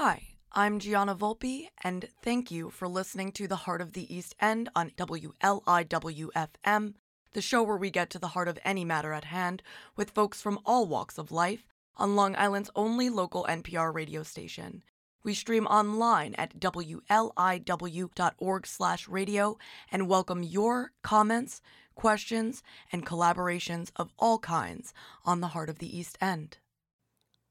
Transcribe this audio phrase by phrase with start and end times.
[0.00, 0.22] Hi,
[0.52, 4.68] I'm Gianna Volpe, and thank you for listening to The Heart of the East End
[4.76, 6.94] on WLIWFM,
[7.32, 9.60] the show where we get to the heart of any matter at hand
[9.96, 11.66] with folks from all walks of life
[11.96, 14.84] on Long Island's only local NPR radio station.
[15.24, 19.58] We stream online at wliw.org/radio
[19.90, 21.60] and welcome your comments,
[21.96, 22.62] questions,
[22.92, 24.94] and collaborations of all kinds
[25.24, 26.58] on the Heart of the East End.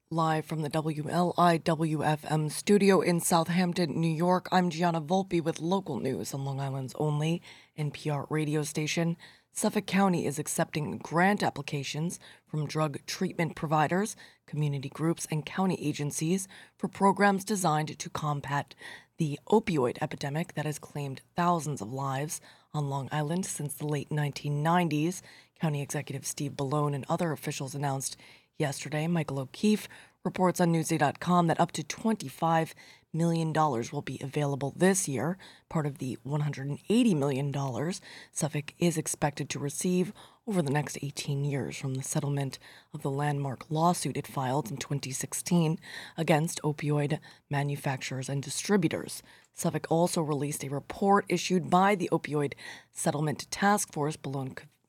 [0.09, 6.33] Live from the WLIWFM studio in Southampton, New York, I'm Gianna Volpe with local news
[6.33, 7.41] on Long Island's only
[7.77, 9.17] NPR radio station.
[9.51, 16.47] Suffolk County is accepting grant applications from drug treatment providers, community groups, and county agencies
[16.77, 18.75] for programs designed to combat
[19.17, 22.39] the opioid epidemic that has claimed thousands of lives
[22.73, 25.21] on Long Island since the late 1990s.
[25.59, 28.15] County Executive Steve Bellone and other officials announced
[28.59, 29.87] Yesterday, Michael O'Keefe
[30.25, 32.73] reports on Newsday.com that up to $25
[33.13, 35.37] million will be available this year,
[35.69, 37.93] part of the $180 million
[38.31, 40.11] Suffolk is expected to receive
[40.47, 42.57] over the next 18 years from the settlement
[42.95, 45.77] of the landmark lawsuit it filed in 2016
[46.17, 47.19] against opioid
[47.51, 49.21] manufacturers and distributors.
[49.53, 52.53] Suffolk also released a report issued by the Opioid
[52.91, 54.15] Settlement Task Force,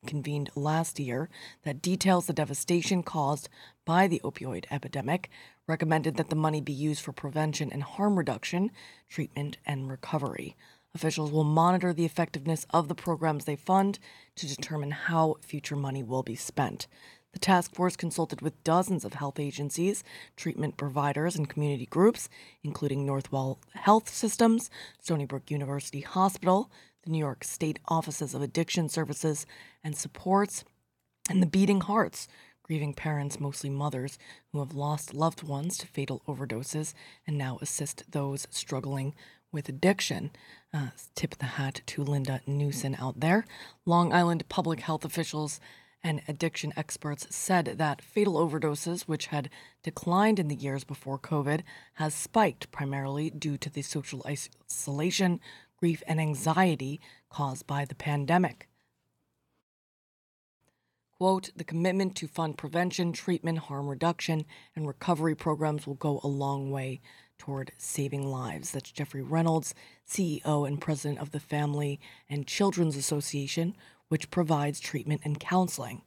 [0.06, 1.28] convened last year
[1.64, 3.48] that details the devastation caused
[3.84, 5.30] by the opioid epidemic,
[5.66, 8.70] recommended that the money be used for prevention and harm reduction,
[9.08, 10.56] treatment, and recovery.
[10.94, 13.98] Officials will monitor the effectiveness of the programs they fund
[14.36, 16.86] to determine how future money will be spent.
[17.32, 20.02] The task force consulted with dozens of health agencies,
[20.34, 22.28] treatment providers, and community groups,
[22.64, 26.70] including Northwell Health Systems, Stony Brook University Hospital,
[27.08, 29.46] the New York State Offices of Addiction Services
[29.82, 30.62] and Supports,
[31.30, 32.28] and the Beating Hearts,
[32.62, 34.18] grieving parents, mostly mothers,
[34.52, 36.92] who have lost loved ones to fatal overdoses
[37.26, 39.14] and now assist those struggling
[39.50, 40.30] with addiction.
[40.72, 43.46] Uh, tip the hat to Linda Newson out there.
[43.86, 45.60] Long Island public health officials
[46.04, 49.48] and addiction experts said that fatal overdoses, which had
[49.82, 51.62] declined in the years before COVID,
[51.94, 55.40] has spiked primarily due to the social isolation,
[55.78, 57.00] grief, and anxiety
[57.30, 58.68] caused by the pandemic.
[61.18, 64.44] Quote, the commitment to fund prevention, treatment, harm reduction,
[64.76, 67.00] and recovery programs will go a long way
[67.38, 68.70] toward saving lives.
[68.70, 69.74] That's Jeffrey Reynolds,
[70.08, 71.98] CEO and president of the Family
[72.30, 73.76] and Children's Association,
[74.08, 76.02] which provides treatment and counseling.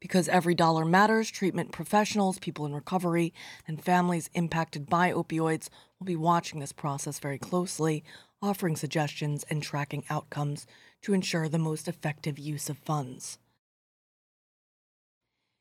[0.00, 3.32] Because every dollar matters, treatment professionals, people in recovery,
[3.66, 5.68] and families impacted by opioids
[5.98, 8.04] will be watching this process very closely,
[8.42, 10.66] offering suggestions and tracking outcomes
[11.02, 13.38] to ensure the most effective use of funds.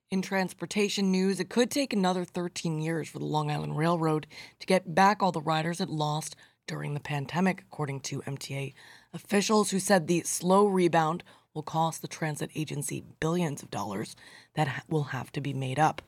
[0.10, 4.26] In transportation news, it could take another 13 years for the Long Island Railroad
[4.60, 8.74] to get back all the riders it lost during the pandemic, according to MTA
[9.14, 11.24] officials who said the slow rebound
[11.54, 14.16] will cost the transit agency billions of dollars
[14.54, 16.02] that will have to be made up.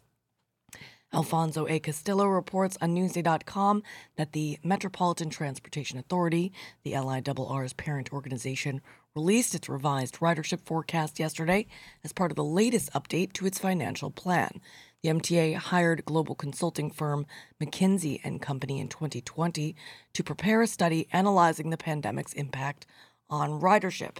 [1.12, 1.80] Alfonso A.
[1.80, 3.82] Castillo reports on Newsday.com
[4.16, 6.54] that the Metropolitan Transportation Authority,
[6.84, 8.80] the LIRR's parent organization,
[9.16, 11.66] released its revised ridership forecast yesterday
[12.04, 14.62] as part of the latest update to its financial plan.
[15.02, 17.26] The MTA hired global consulting firm
[17.60, 19.76] McKinsey and Company in 2020
[20.14, 22.86] to prepare a study analyzing the pandemic's impact
[23.32, 24.18] on ridership.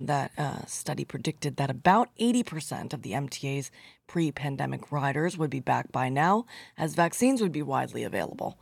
[0.00, 3.70] That uh, study predicted that about 80% of the MTA's
[4.06, 8.58] pre pandemic riders would be back by now, as vaccines would be widely available.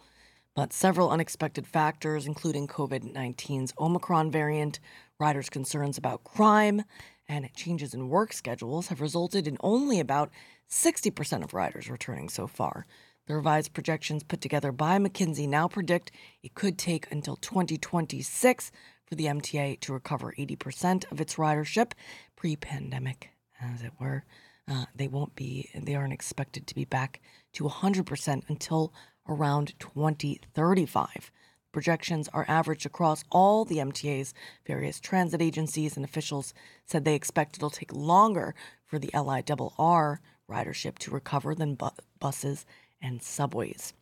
[0.55, 4.81] But several unexpected factors, including COVID 19's Omicron variant,
[5.19, 6.83] riders' concerns about crime,
[7.29, 10.31] and changes in work schedules, have resulted in only about
[10.69, 12.87] 60% of riders returning so far.
[13.27, 16.11] The revised projections put together by McKinsey now predict
[16.43, 18.73] it could take until 2026
[19.11, 21.93] for the MTA to recover 80% of its ridership
[22.37, 24.25] pre pandemic, as it were.
[24.69, 27.21] Uh, they won't be, they aren't expected to be back
[27.53, 28.95] to 100% until
[29.29, 31.33] around 2035.
[31.73, 34.33] Projections are averaged across all the MTA's
[34.65, 36.55] various transit agencies, and officials
[36.87, 38.55] said they expect it'll take longer
[38.87, 40.19] for the LIRR
[40.49, 41.89] ridership to recover than bu-
[42.21, 42.65] buses
[43.03, 43.93] and subways.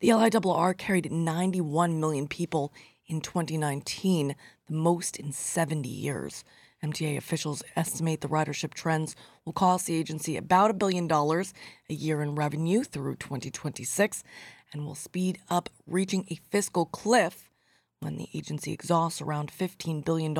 [0.00, 2.74] The LIRR carried 91 million people
[3.06, 4.34] in 2019,
[4.66, 6.44] the most in 70 years.
[6.84, 11.54] MTA officials estimate the ridership trends will cost the agency about a billion dollars
[11.88, 14.22] a year in revenue through 2026
[14.72, 17.48] and will speed up reaching a fiscal cliff
[18.00, 20.36] when the agency exhausts around $15 billion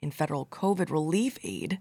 [0.00, 1.78] in federal COVID relief aid,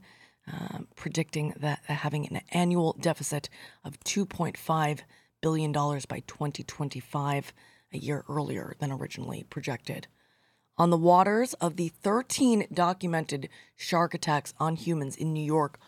[0.52, 3.50] uh, predicting that having an annual deficit
[3.84, 5.00] of $2.5
[5.42, 7.54] billion by 2025,
[7.94, 10.07] a year earlier than originally projected.
[10.78, 15.80] On the waters of the 13 documented shark attacks on humans in New York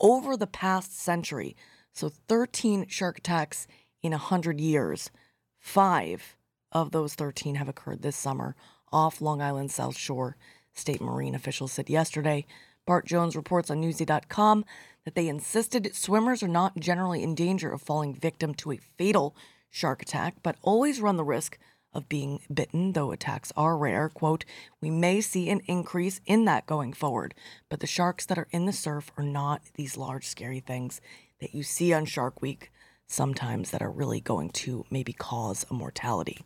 [0.00, 1.54] over the past century,
[1.92, 3.66] so 13 shark attacks
[4.02, 5.10] in 100 years,
[5.58, 6.36] five
[6.72, 8.54] of those 13 have occurred this summer
[8.90, 10.36] off Long Island's South Shore,
[10.72, 12.46] state marine officials said yesterday.
[12.86, 14.64] Bart Jones reports on Newsday.com
[15.04, 19.36] that they insisted swimmers are not generally in danger of falling victim to a fatal
[19.70, 21.58] shark attack, but always run the risk
[21.92, 24.08] of being bitten, though attacks are rare.
[24.08, 24.44] Quote,
[24.80, 27.34] we may see an increase in that going forward,
[27.68, 31.00] but the sharks that are in the surf are not these large, scary things
[31.40, 32.70] that you see on Shark Week
[33.06, 36.40] sometimes that are really going to maybe cause a mortality.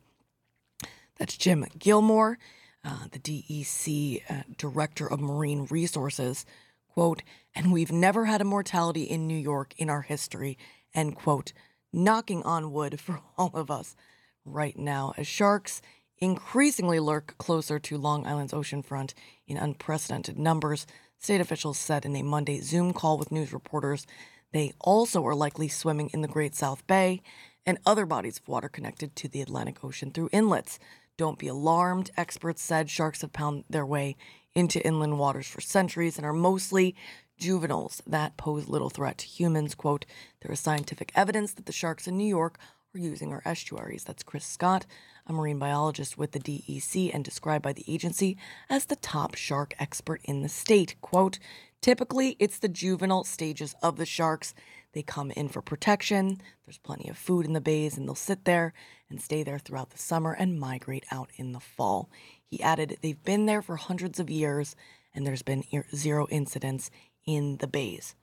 [1.18, 2.38] That's Jim Gilmore,
[2.84, 6.46] uh, the DEC uh, Director of Marine Resources.
[6.88, 7.22] Quote,
[7.54, 10.58] and we've never had a mortality in New York in our history,
[10.94, 11.52] end quote,
[11.92, 13.96] knocking on wood for all of us
[14.44, 15.82] right now as sharks
[16.18, 19.12] increasingly lurk closer to Long Island's oceanfront
[19.46, 20.86] in unprecedented numbers.
[21.18, 24.06] State officials said in a Monday Zoom call with news reporters
[24.52, 27.22] they also are likely swimming in the Great South Bay
[27.64, 30.78] and other bodies of water connected to the Atlantic Ocean through inlets.
[31.16, 34.16] Don't be alarmed, experts said sharks have pounded their way
[34.54, 36.94] into inland waters for centuries and are mostly
[37.42, 39.74] juveniles that pose little threat to humans.
[39.74, 40.06] Quote,
[40.40, 42.58] there is scientific evidence that the sharks in New York
[42.94, 44.04] are using our estuaries.
[44.04, 44.86] That's Chris Scott,
[45.26, 48.36] a marine biologist with the DEC and described by the agency
[48.70, 50.94] as the top shark expert in the state.
[51.00, 51.38] Quote,
[51.80, 54.54] typically it's the juvenile stages of the sharks.
[54.92, 56.40] They come in for protection.
[56.64, 58.72] There's plenty of food in the bays and they'll sit there
[59.10, 62.08] and stay there throughout the summer and migrate out in the fall.
[62.44, 64.76] He added, they've been there for hundreds of years
[65.14, 66.90] and there's been zero incidents
[67.26, 68.14] in the bays.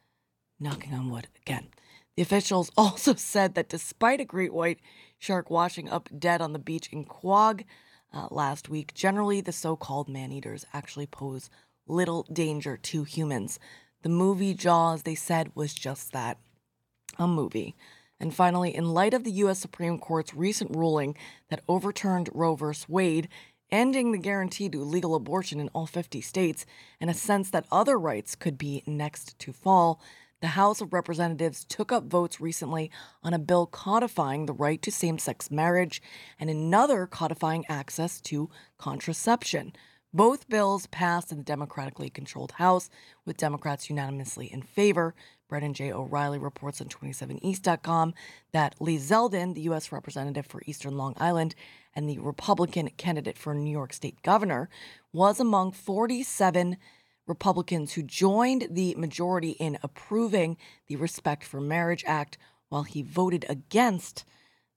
[0.60, 1.70] Knocking on wood again.
[2.16, 4.80] The officials also said that despite a great white
[5.18, 7.64] shark washing up dead on the beach in Quogue
[8.14, 11.50] uh, last week, generally the so called man eaters actually pose
[11.88, 13.60] little danger to humans.
[14.02, 16.38] The movie Jaws, they said, was just that
[17.18, 17.76] a movie.
[18.20, 19.60] And finally, in light of the U.S.
[19.60, 21.16] Supreme Court's recent ruling
[21.50, 22.66] that overturned Roe v.
[22.88, 23.30] Wade,
[23.72, 26.66] ending the guarantee to legal abortion in all 50 states,
[27.00, 30.00] and a sense that other rights could be next to fall,
[30.42, 32.90] the House of Representatives took up votes recently
[33.24, 36.02] on a bill codifying the right to same sex marriage
[36.40, 39.74] and another codifying access to contraception.
[40.14, 42.90] Both bills passed in the Democratically controlled House,
[43.26, 45.14] with Democrats unanimously in favor.
[45.50, 45.92] Brennan J.
[45.92, 48.14] O'Reilly reports on 27east.com
[48.52, 49.92] that Lee Zeldin, the U.S.
[49.92, 51.54] Representative for Eastern Long Island
[51.96, 54.70] and the Republican candidate for New York State Governor,
[55.12, 56.78] was among 47
[57.28, 60.58] Republicans who joined the majority in approving
[60.88, 62.38] the Respect for Marriage Act,
[62.70, 64.26] while he voted against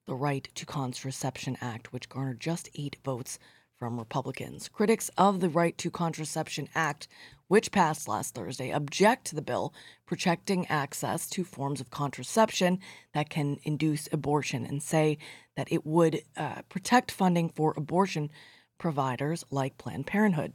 [0.05, 3.39] the Right to Contraception Act, which garnered just eight votes
[3.77, 4.69] from Republicans.
[4.69, 7.07] Critics of the Right to Contraception Act,
[7.47, 9.73] which passed last Thursday, object to the bill
[10.05, 12.79] protecting access to forms of contraception
[13.13, 15.17] that can induce abortion and say
[15.55, 18.29] that it would uh, protect funding for abortion
[18.77, 20.53] providers like Planned Parenthood.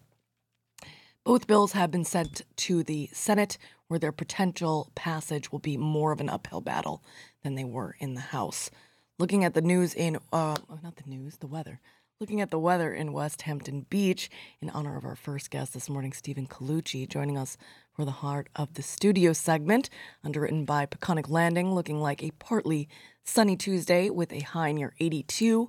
[1.24, 3.58] Both bills have been sent to the Senate,
[3.88, 7.02] where their potential passage will be more of an uphill battle
[7.42, 8.70] than they were in the House.
[9.18, 11.80] Looking at the news in, uh, not the news, the weather.
[12.20, 14.30] Looking at the weather in Westhampton Beach,
[14.60, 17.56] in honor of our first guest this morning, Stephen Colucci, joining us
[17.98, 19.90] for the Heart of the Studio segment,
[20.22, 22.88] underwritten by Peconic Landing, looking like a partly
[23.24, 25.68] sunny Tuesday with a high near 82.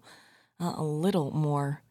[0.60, 1.82] Uh, a little more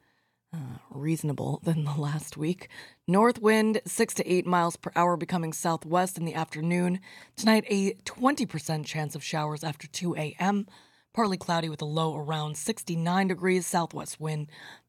[0.54, 2.68] uh, reasonable than the last week.
[3.08, 7.00] North wind 6 to 8 miles per hour becoming southwest in the afternoon.
[7.34, 10.68] Tonight, a 20% chance of showers after 2 a.m.
[11.12, 13.66] Partly cloudy with a low around 69 degrees.
[13.66, 14.46] Southwest wind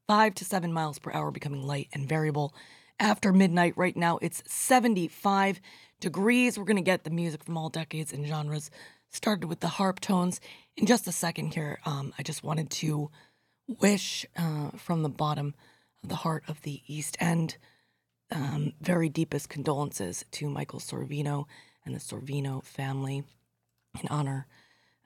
[0.08, 2.54] 5 to 7 miles per hour becoming light and variable.
[3.00, 5.62] After midnight, right now, it's 75
[6.02, 6.58] degrees.
[6.58, 8.70] We're going to get the music from all decades and genres.
[9.10, 10.40] Started with the Harptones.
[10.76, 13.10] In just a second here, um, I just wanted to
[13.68, 15.56] wish uh, from the bottom
[16.04, 17.58] of the heart of the East End
[18.32, 21.46] um, very deepest condolences to Michael Sorvino
[21.86, 23.24] and the Sorvino family
[24.02, 24.48] in honor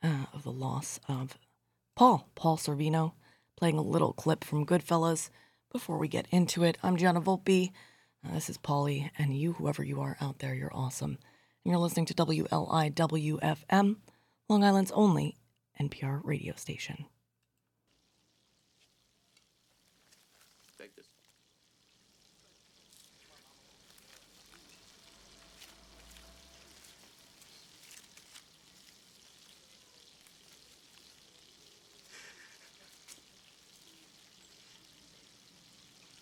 [0.02, 1.38] uh, of the loss of
[1.96, 3.14] Paul, Paul Sorvino,
[3.56, 5.30] playing a little clip from Goodfellas.
[5.74, 7.72] Before we get into it, I'm Gianna Volpe.
[8.24, 11.18] Uh, this is Polly, and you, whoever you are out there, you're awesome.
[11.66, 13.96] And you're listening to WLIWFM,
[14.48, 15.36] Long Island's only
[15.82, 17.06] NPR radio station.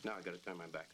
[0.04, 0.88] Now I gotta turn my back.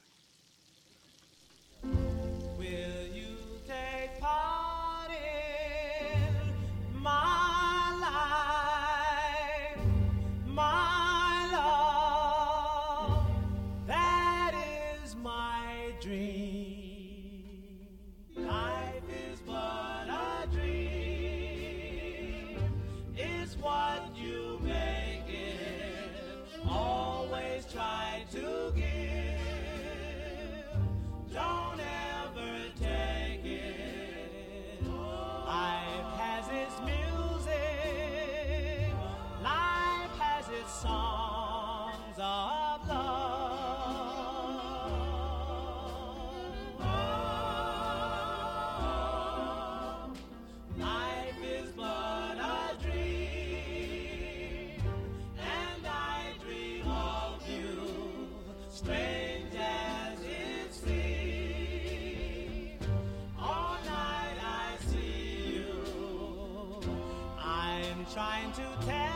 [68.56, 69.07] To town.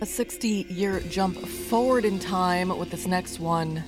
[0.00, 3.82] a 60 year jump forward in time with this next one.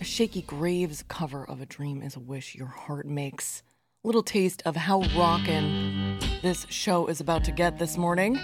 [0.00, 3.62] A Shakey Graves cover of A Dream is a Wish Your Heart Makes.
[4.02, 8.38] Little taste of how rockin' this show is about to get this morning.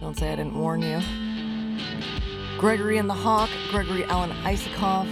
[0.00, 1.00] Don't say I didn't warn you.
[2.58, 5.06] Gregory and the Hawk, Gregory Alan Isakov,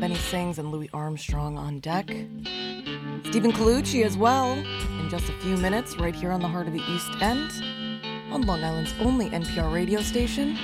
[0.00, 2.08] Benny Sings, and Louis Armstrong on deck.
[3.24, 6.72] Stephen Colucci as well, in just a few minutes, right here on the Heart of
[6.72, 7.50] the East End
[8.36, 10.58] on Long Island's only NPR radio station,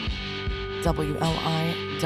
[0.82, 2.02] WLIWFM.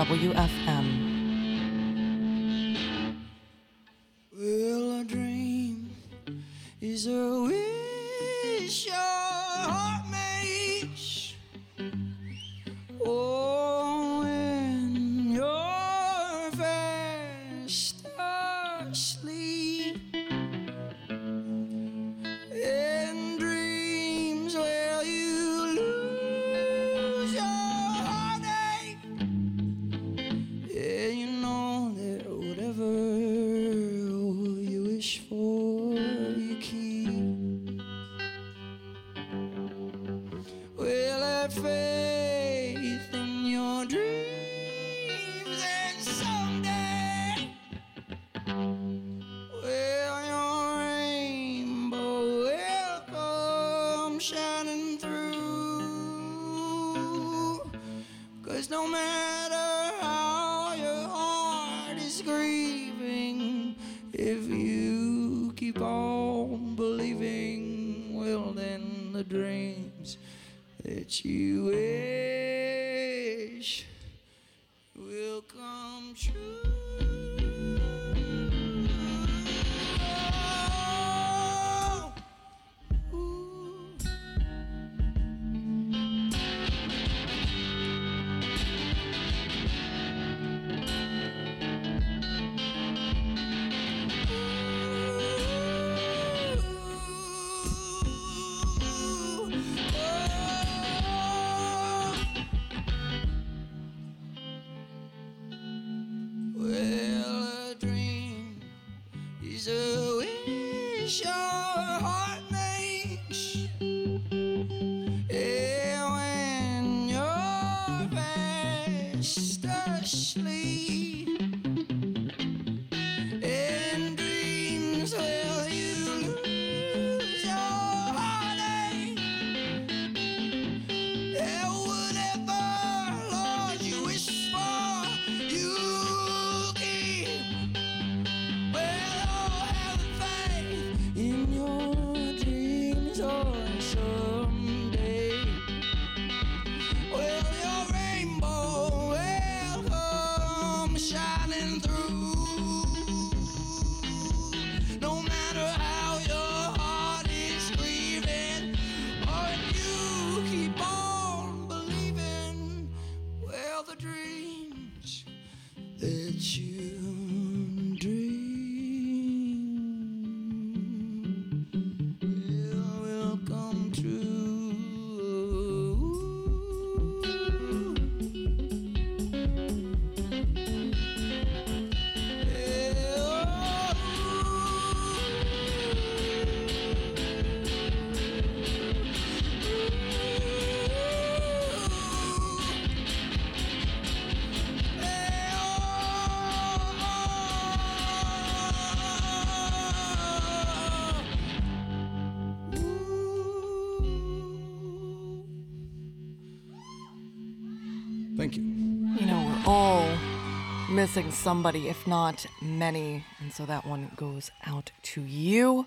[211.17, 213.25] missing somebody, if not many.
[213.41, 215.87] And so that one goes out to you,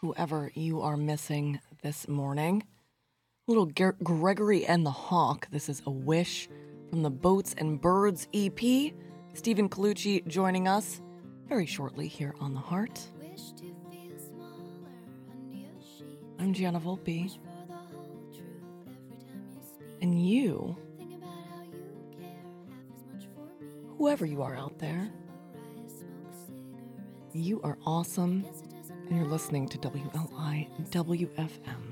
[0.00, 2.62] whoever you are missing this morning.
[3.48, 5.48] Little Ger- Gregory and the Hawk.
[5.50, 6.48] This is a wish
[6.88, 8.60] from the Boats and Birds EP.
[9.34, 11.00] Stephen Colucci joining us
[11.48, 13.00] very shortly here on The Heart.
[16.38, 17.36] I'm Gianna Volpe.
[20.00, 20.76] And you
[24.00, 25.10] whoever you are out there,
[27.34, 28.46] you are awesome,
[29.06, 31.89] and you're listening to WLI WFM.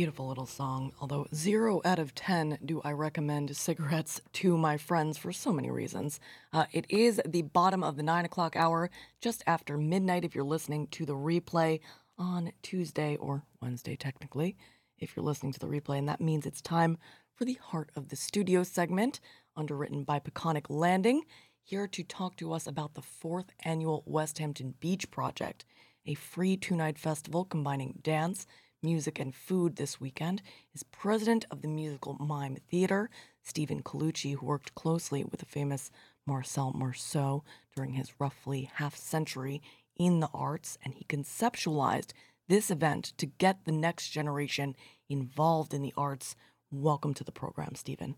[0.00, 5.18] Beautiful little song, although zero out of ten do I recommend cigarettes to my friends
[5.18, 6.20] for so many reasons.
[6.54, 8.88] Uh, it is the bottom of the nine o'clock hour,
[9.20, 11.80] just after midnight if you're listening to the replay
[12.16, 14.56] on Tuesday or Wednesday, technically,
[14.96, 16.96] if you're listening to the replay, and that means it's time
[17.34, 19.20] for the Heart of the Studio segment,
[19.54, 21.24] underwritten by Peconic Landing,
[21.62, 25.66] here to talk to us about the fourth annual Westhampton Beach Project,
[26.06, 28.46] a free two night festival combining dance
[28.82, 30.42] music and food this weekend
[30.74, 33.10] is president of the musical mime theater,
[33.42, 35.90] Stephen Colucci, who worked closely with the famous
[36.26, 37.44] Marcel Marceau
[37.76, 39.60] during his roughly half century
[39.96, 42.12] in the arts, and he conceptualized
[42.48, 44.74] this event to get the next generation
[45.08, 46.36] involved in the arts.
[46.70, 48.16] Welcome to the program, Stephen.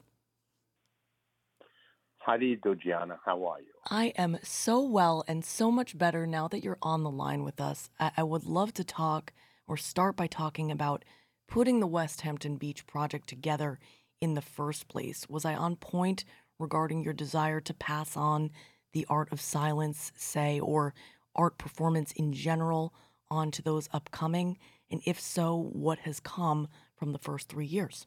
[2.18, 3.18] How do you do, Gianna?
[3.24, 3.72] How are you?
[3.90, 7.60] I am so well and so much better now that you're on the line with
[7.60, 7.90] us.
[7.98, 9.32] I, I would love to talk
[9.66, 11.04] or start by talking about
[11.48, 13.78] putting the Westhampton Beach project together
[14.20, 15.28] in the first place.
[15.28, 16.24] Was I on point
[16.58, 18.50] regarding your desire to pass on
[18.92, 20.94] the art of silence, say, or
[21.34, 22.94] art performance in general
[23.30, 24.58] onto those upcoming?
[24.90, 28.06] And if so, what has come from the first three years?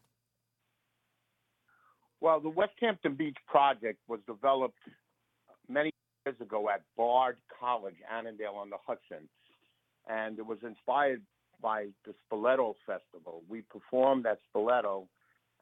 [2.22, 4.80] Well, the Westhampton Beach project was developed
[5.68, 5.91] many
[6.26, 9.28] years ago at Bard College, Annandale on the Hudson.
[10.08, 11.22] And it was inspired
[11.65, 13.41] by the Spoleto Festival.
[13.49, 15.08] We performed at Spoleto,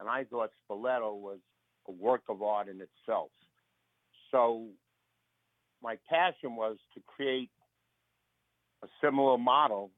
[0.01, 1.39] and I thought Spoleto was
[1.87, 3.29] a work of art in itself.
[4.29, 4.65] So
[5.81, 7.51] my passion was to create
[8.83, 9.91] a similar model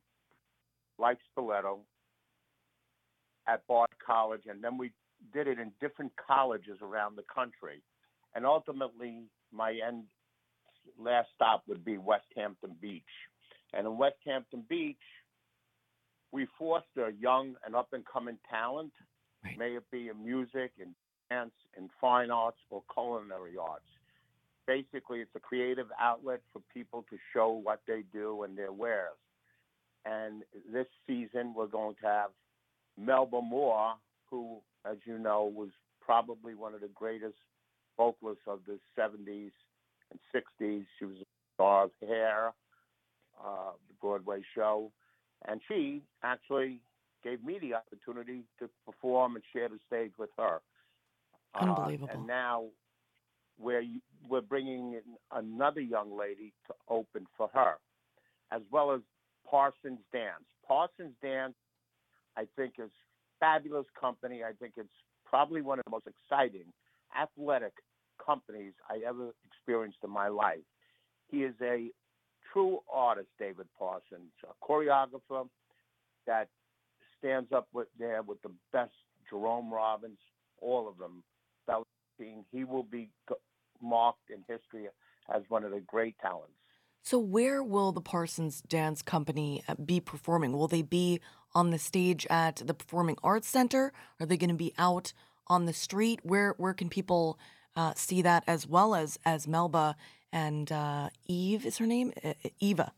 [0.99, 1.79] like Spoleto
[3.47, 4.91] at Bard College, and then we
[5.33, 7.81] did it in different colleges around the country.
[8.35, 10.03] And ultimately, my end
[10.99, 13.03] last stop would be Westhampton Beach.
[13.73, 14.97] And in Westhampton Beach,
[16.35, 18.91] we foster young and up and coming talent,
[19.43, 19.57] Right.
[19.57, 20.93] may it be in music, in
[21.29, 23.85] dance, in fine arts, or culinary arts.
[24.67, 29.17] Basically, it's a creative outlet for people to show what they do and their wares.
[30.03, 32.31] And this season, we're going to have
[32.97, 33.93] Melba Moore,
[34.29, 35.69] who, as you know, was
[36.01, 37.37] probably one of the greatest
[37.97, 39.51] vocalists of the 70s
[40.11, 40.85] and 60s.
[40.97, 42.53] She was a star of Hair,
[43.43, 44.91] uh, the Broadway show.
[45.47, 46.79] And she actually
[47.23, 50.59] gave me the opportunity to perform and share the stage with her.
[51.53, 52.09] Uh, Unbelievable.
[52.11, 52.65] and now
[53.59, 53.83] we're,
[54.29, 57.75] we're bringing in another young lady to open for her,
[58.51, 59.01] as well as
[59.49, 60.43] Parsons Dance.
[60.67, 61.55] Parsons Dance,
[62.37, 62.91] I think, is
[63.39, 64.43] fabulous company.
[64.43, 64.89] I think it's
[65.25, 66.65] probably one of the most exciting
[67.19, 67.73] athletic
[68.23, 70.65] companies I ever experienced in my life.
[71.29, 71.89] He is a
[72.55, 75.47] true artist, David Parsons, a choreographer
[76.25, 76.47] that
[77.19, 78.93] stands up with there with the best
[79.29, 80.19] Jerome Robbins,
[80.61, 81.23] all of them.
[82.51, 83.09] He will be
[83.81, 84.87] marked in history
[85.33, 86.53] as one of the great talents.
[87.01, 90.53] So, where will the Parsons Dance Company uh, be performing?
[90.53, 91.19] Will they be
[91.53, 93.91] on the stage at the Performing Arts Center?
[94.19, 95.11] Are they going to be out
[95.47, 96.21] on the street?
[96.23, 97.37] Where where can people
[97.75, 99.97] uh, see that as well as as Melba
[100.35, 102.11] and uh, Eve is her name?
[102.59, 102.91] Eva.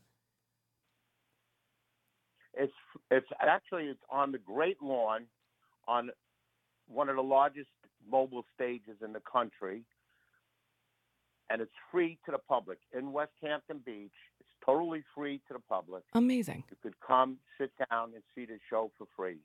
[2.52, 2.72] It's
[3.12, 5.26] it's actually it's on the Great Lawn,
[5.86, 6.10] on
[6.88, 7.68] one of the largest
[8.10, 9.84] mobile stages in the country,
[11.48, 14.10] and it's free to the public in Westhampton Beach.
[14.40, 16.02] It's totally free to the public.
[16.14, 16.64] Amazing.
[16.68, 19.36] You could come, sit down, and see the show for free.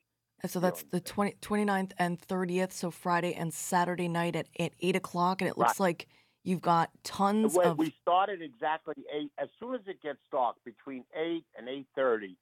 [0.42, 4.72] And So that's the 20, 29th and 30th, so Friday and Saturday night at, at
[4.80, 5.40] 8 o'clock.
[5.40, 6.08] And it looks like
[6.44, 7.78] you've got tons Well, of.
[7.78, 9.32] we started exactly eight.
[9.38, 12.36] As soon as it gets dark, between eight and eight thirty,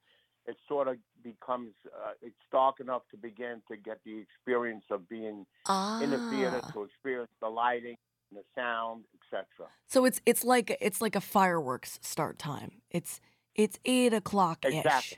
[0.45, 5.07] it sort of becomes uh, it's dark enough to begin to get the experience of
[5.09, 6.01] being ah.
[6.01, 7.95] in the theater, to experience the lighting,
[8.31, 9.45] the sound, etc.
[9.87, 12.81] So it's it's like it's like a fireworks start time.
[12.91, 13.21] It's
[13.55, 14.75] it's eight o'clock ish.
[14.75, 15.17] Exactly.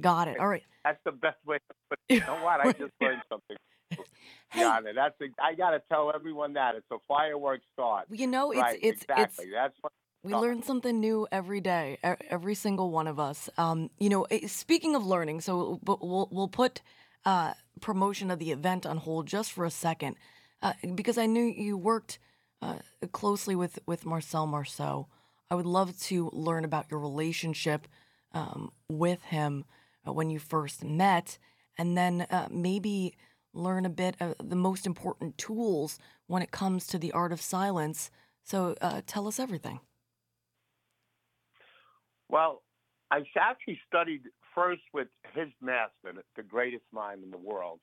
[0.00, 0.38] Got it.
[0.40, 0.64] All right.
[0.84, 2.14] That's the best way to put it.
[2.14, 2.60] You know what?
[2.60, 3.56] I just learned something.
[4.50, 4.62] Hey,
[4.94, 8.06] that's a, I got to tell everyone that it's a fireworks start.
[8.10, 9.46] you know it's right, it's exactly.
[9.46, 9.92] it's that's what
[10.24, 13.50] we learn something new every day, every single one of us.
[13.58, 16.80] Um, you know, eh, speaking of learning, so we'll we'll put
[17.26, 20.16] uh, promotion of the event on hold just for a second,
[20.62, 22.18] uh, because I knew you worked
[22.62, 22.78] uh,
[23.12, 25.08] closely with with Marcel Marceau.
[25.50, 27.86] I would love to learn about your relationship
[28.32, 29.66] um, with him
[30.08, 31.36] uh, when you first met,
[31.76, 33.14] and then uh, maybe
[33.54, 37.40] learn a bit of the most important tools when it comes to the art of
[37.40, 38.10] silence.
[38.42, 39.80] So uh, tell us everything.
[42.28, 42.62] Well,
[43.10, 44.22] I actually studied
[44.54, 47.80] first with his master, the greatest mind in the world,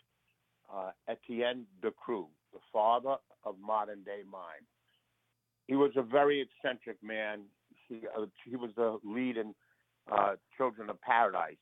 [0.73, 4.65] uh, Etienne Decroux, the father of modern day mime.
[5.67, 7.43] He was a very eccentric man.
[7.87, 9.53] He, uh, he was the lead in
[10.11, 11.55] uh, Children of Paradise,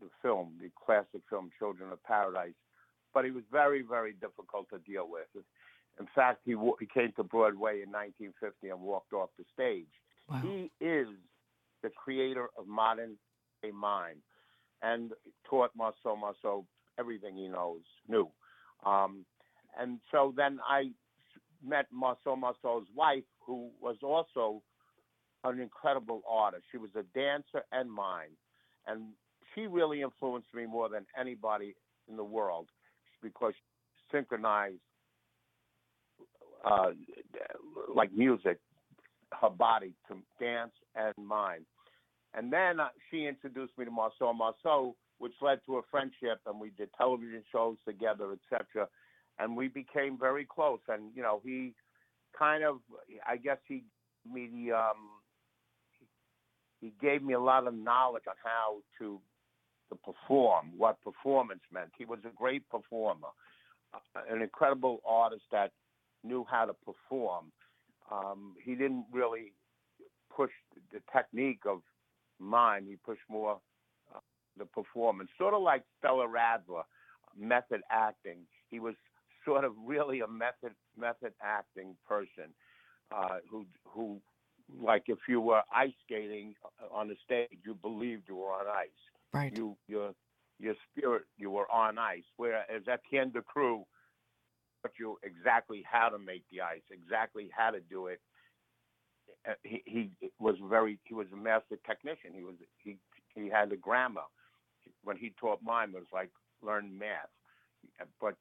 [0.00, 2.54] the film, the classic film Children of Paradise.
[3.16, 5.42] But he was very, very difficult to deal with.
[5.98, 9.88] In fact, he, wa- he came to Broadway in 1950 and walked off the stage.
[10.28, 10.42] Wow.
[10.42, 11.08] He is
[11.82, 13.16] the creator of modern
[13.62, 14.18] day mime
[14.82, 15.12] and
[15.48, 16.66] taught Marcel Marceau
[16.98, 18.28] everything he knows, knew.
[18.84, 19.24] Um,
[19.80, 20.90] and so then I
[21.66, 24.62] met Marcel Marceau's wife, who was also
[25.42, 26.64] an incredible artist.
[26.70, 28.36] She was a dancer and mime.
[28.86, 29.14] And
[29.54, 31.74] she really influenced me more than anybody
[32.10, 32.68] in the world
[33.22, 33.54] because
[34.12, 34.80] synchronized
[36.64, 36.90] uh,
[37.94, 38.58] like music,
[39.40, 41.64] her body to dance and mime.
[42.34, 46.60] And then uh, she introduced me to Marcel Marceau, which led to a friendship, and
[46.60, 48.88] we did television shows together, etc.
[49.38, 50.80] And we became very close.
[50.88, 51.72] And you know, he
[52.38, 52.78] kind of,
[53.26, 53.84] I guess he
[54.30, 55.22] me the um,
[56.80, 59.20] he gave me a lot of knowledge on how to
[59.88, 61.90] to perform, what performance meant.
[61.96, 63.28] He was a great performer,
[63.94, 65.72] uh, an incredible artist that
[66.24, 67.52] knew how to perform.
[68.10, 69.52] Um, he didn't really
[70.34, 70.50] push
[70.92, 71.80] the technique of
[72.38, 72.86] mime.
[72.86, 73.60] He pushed more
[74.14, 74.20] uh,
[74.58, 76.82] the performance, sort of like Stella Adler,
[77.38, 78.38] method acting.
[78.70, 78.94] He was
[79.44, 82.52] sort of really a method method acting person
[83.14, 84.20] uh, who who
[84.82, 86.54] like if you were ice skating
[86.92, 88.88] on the stage, you believed you were on ice.
[89.32, 89.56] Right.
[89.56, 90.12] You your
[90.58, 92.24] your spirit you were on ice.
[92.36, 93.84] Whereas Etienne Decroux
[94.82, 98.20] taught you exactly how to make the ice, exactly how to do it.
[99.48, 102.32] Uh, He, he was very he was a master technician.
[102.34, 102.96] He was he
[103.34, 104.22] he had the grammar.
[105.02, 106.30] When he taught mime, it was like
[106.62, 107.30] learn math.
[108.20, 108.34] But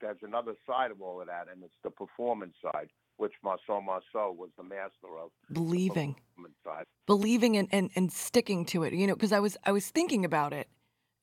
[0.00, 4.32] there's another side of all of that, and it's the performance side, which Marcel Marceau
[4.36, 5.30] was the master of.
[5.52, 6.16] Believing.
[7.06, 10.24] Believing and, and, and sticking to it you know because i was i was thinking
[10.24, 10.68] about it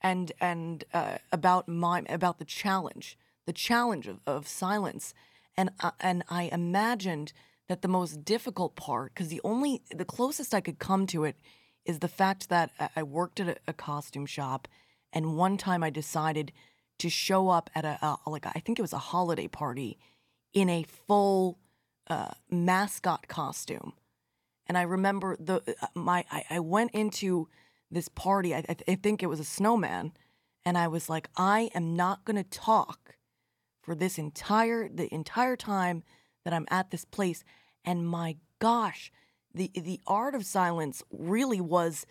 [0.01, 5.13] and and uh, about my about the challenge the challenge of, of silence
[5.57, 7.33] and uh, and i imagined
[7.67, 11.35] that the most difficult part because the only the closest i could come to it
[11.85, 14.67] is the fact that I- i worked at a, a costume shop
[15.11, 16.51] and one time i decided
[16.99, 19.99] to show up at a, a like i think it was a holiday party
[20.53, 21.59] in a full
[22.07, 23.93] uh, mascot costume
[24.67, 27.47] and I remember the uh, my I, I went into
[27.91, 28.55] this party.
[28.55, 30.13] I, I th- I think it was a snowman,
[30.65, 33.17] and I was like, I am not going to talk
[33.81, 36.03] for this entire the entire time
[36.45, 37.43] that I'm at this place.
[37.85, 39.11] And my gosh,
[39.53, 42.05] the the art of silence really was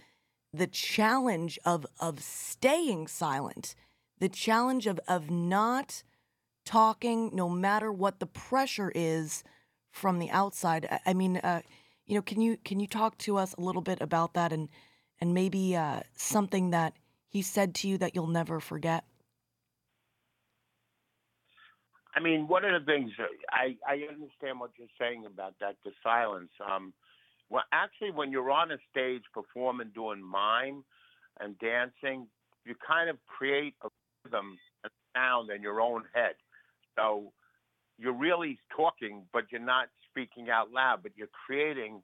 [0.53, 3.75] the challenge of of staying silent,
[4.19, 6.03] the challenge of of not
[6.65, 9.43] talking no matter what the pressure is
[9.93, 10.89] from the outside.
[10.91, 11.63] I, I mean, uh,
[12.07, 14.69] you know, can you can you talk to us a little bit about that and
[15.21, 16.95] and maybe uh, something that
[17.29, 19.05] he said to you that you'll never forget?
[22.15, 23.13] I mean, one of the things
[23.51, 26.51] I I understand what you're saying about that the silence.
[26.69, 26.93] Um,
[27.49, 30.85] well, actually, when you're on a stage performing, doing mime
[31.39, 32.27] and dancing,
[32.65, 33.89] you kind of create a
[34.25, 36.35] rhythm a sound in your own head.
[36.97, 37.33] So
[38.03, 42.03] you're really talking, but you're not speaking out loud, but you're creating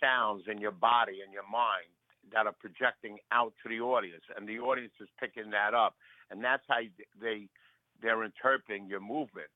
[0.00, 1.92] sounds in your body and your mind
[2.32, 5.94] that are projecting out to the audience, and the audience is picking that up,
[6.30, 6.80] and that's how
[7.20, 7.48] they
[8.02, 9.50] they're interpreting your movement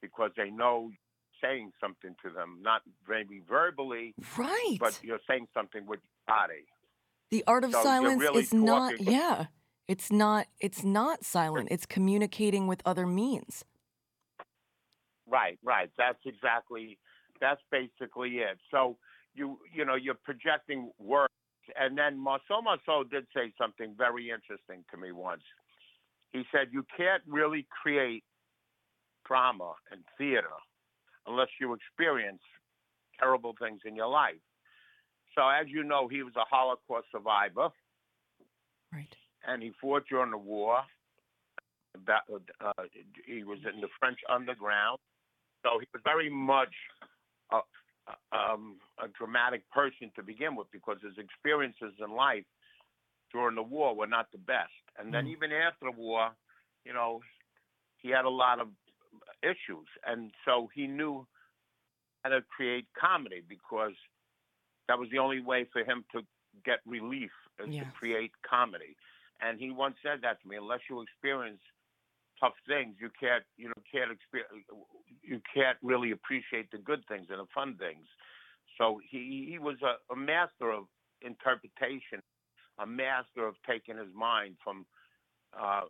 [0.00, 4.76] because they know you're saying something to them, not maybe verbally, Right.
[4.80, 6.64] but you're saying something with your body.
[7.30, 8.98] the art of so silence really is not.
[9.00, 9.46] Yeah.
[9.86, 10.46] It's not.
[10.60, 11.68] It's not silent.
[11.70, 13.64] It's communicating with other means.
[15.30, 15.90] Right, right.
[15.96, 16.98] That's exactly.
[17.40, 18.58] That's basically it.
[18.70, 18.98] So
[19.34, 21.32] you you know you're projecting words,
[21.78, 25.42] and then Marcel Marceau did say something very interesting to me once.
[26.32, 28.24] He said you can't really create
[29.26, 30.56] drama and theater
[31.26, 32.42] unless you experience
[33.18, 34.40] terrible things in your life.
[35.36, 37.68] So as you know, he was a Holocaust survivor,
[38.92, 39.14] Right.
[39.46, 40.82] and he fought during the war.
[41.92, 42.22] About,
[42.60, 42.84] uh,
[43.26, 44.98] he was in the French underground,
[45.62, 46.74] so he was very much
[47.52, 47.60] a,
[48.32, 52.44] um, a dramatic person to begin with because his experiences in life
[53.32, 54.72] during the war were not the best.
[54.98, 55.32] And then Mm.
[55.32, 56.30] even after the war,
[56.84, 57.20] you know,
[57.98, 58.68] he had a lot of
[59.42, 61.26] issues, and so he knew
[62.24, 63.94] how to create comedy because
[64.88, 66.26] that was the only way for him to
[66.64, 68.96] get relief is to create comedy.
[69.40, 70.56] And he once said that to me.
[70.56, 71.60] Unless you experience
[72.40, 74.64] tough things, you can't you know can't experience
[75.22, 78.06] you can't really appreciate the good things and the fun things.
[78.78, 80.84] So he he was a, a master of
[81.22, 82.22] interpretation,
[82.78, 84.86] a master of taking his mind from
[85.58, 85.82] uh,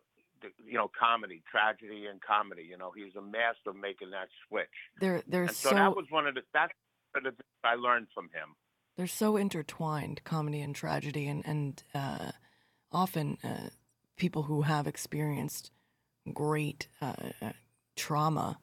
[0.42, 2.66] the, you know comedy, tragedy, and comedy.
[2.68, 4.68] You know, he was a master of making that switch.
[5.00, 6.72] They're they're And so, so that was one of the that's
[7.12, 8.54] one of the things I learned from him.
[8.96, 12.32] they're so intertwined, comedy and tragedy, and and uh,
[12.92, 13.70] often uh,
[14.16, 15.70] people who have experienced
[16.32, 17.52] great uh, uh,
[17.96, 18.58] trauma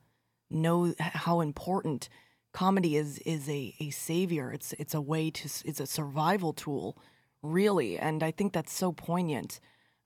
[0.49, 2.09] know how important
[2.53, 4.51] comedy is is a, a savior.
[4.51, 6.97] It's it's a way to it's a survival tool,
[7.41, 9.59] really, and I think that's so poignant.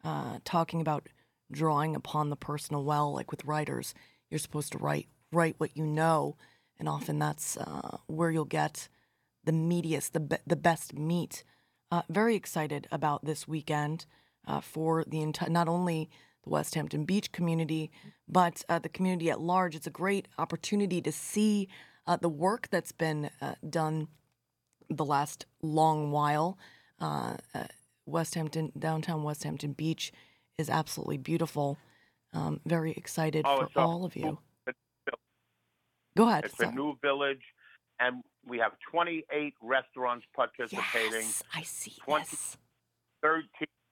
[0.03, 1.09] Uh, talking about
[1.51, 3.93] drawing upon the personal well, like with writers,
[4.29, 6.37] you're supposed to write write what you know,
[6.79, 8.89] and often that's uh, where you'll get
[9.43, 11.43] the meatiest, the be- the best meat.
[11.91, 14.05] Uh, very excited about this weekend
[14.47, 16.09] uh, for the enti- not only
[16.43, 17.91] the Westhampton Beach community,
[18.27, 19.75] but uh, the community at large.
[19.75, 21.67] It's a great opportunity to see
[22.07, 24.07] uh, the work that's been uh, done
[24.89, 26.57] the last long while.
[26.99, 27.63] Uh, uh,
[28.05, 30.11] Westhampton, downtown Westhampton Beach,
[30.57, 31.77] is absolutely beautiful.
[32.33, 34.39] Um, very excited Oh, for all of you.
[36.17, 36.45] Go ahead.
[36.45, 36.69] It's sorry.
[36.69, 37.41] a new village,
[37.99, 42.57] and we have 28 restaurants participating, Yes, I see 20 this.
[43.21, 43.47] 13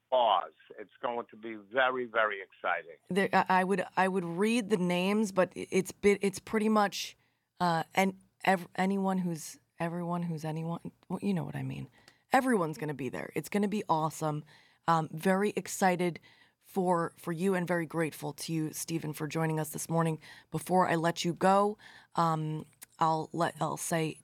[0.10, 0.54] bars.
[0.80, 2.98] It's going to be very, very exciting.
[3.10, 7.18] There, I would I would read the names, but it's bit it's pretty much
[7.60, 8.14] uh and
[8.46, 10.80] ev- anyone who's everyone who's anyone.
[11.10, 11.88] Well, you know what I mean.
[12.32, 13.32] Everyone's gonna be there.
[13.36, 14.44] It's gonna be awesome.
[14.88, 16.20] Um, very excited
[16.64, 20.20] for for you and very grateful to you, Stephen, for joining us this morning.
[20.52, 21.78] Before I let you go,
[22.16, 22.66] um,
[23.00, 24.18] I'll let I'll say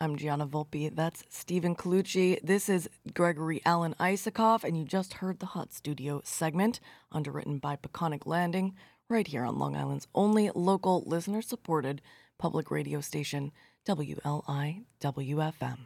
[0.00, 0.94] I'm Gianna Volpe.
[0.94, 2.38] That's Stephen Colucci.
[2.42, 6.80] This is Gregory Alan Isakov, and you just heard the Hot Studio segment,
[7.12, 8.74] underwritten by Peconic Landing,
[9.08, 12.02] right here on Long Island's only local listener supported
[12.38, 13.52] public radio station,
[13.86, 15.78] WLIWFM.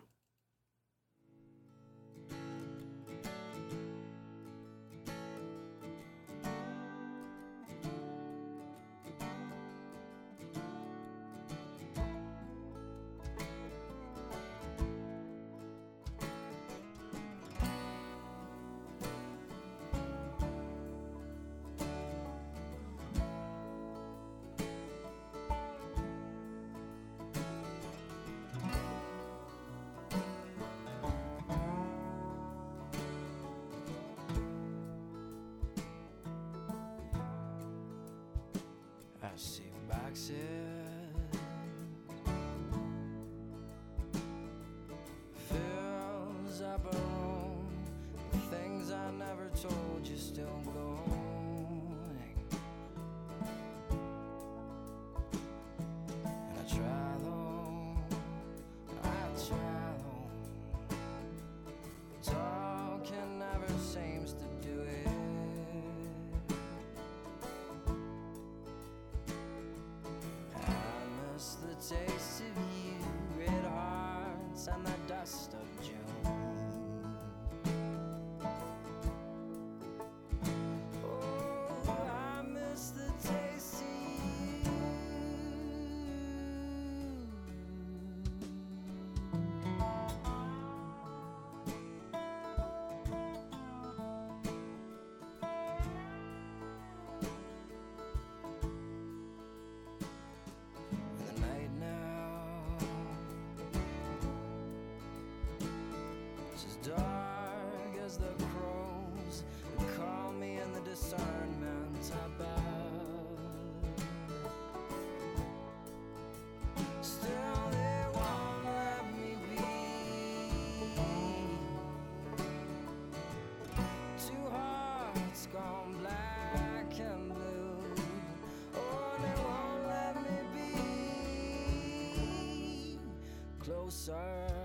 [133.89, 134.58] closer.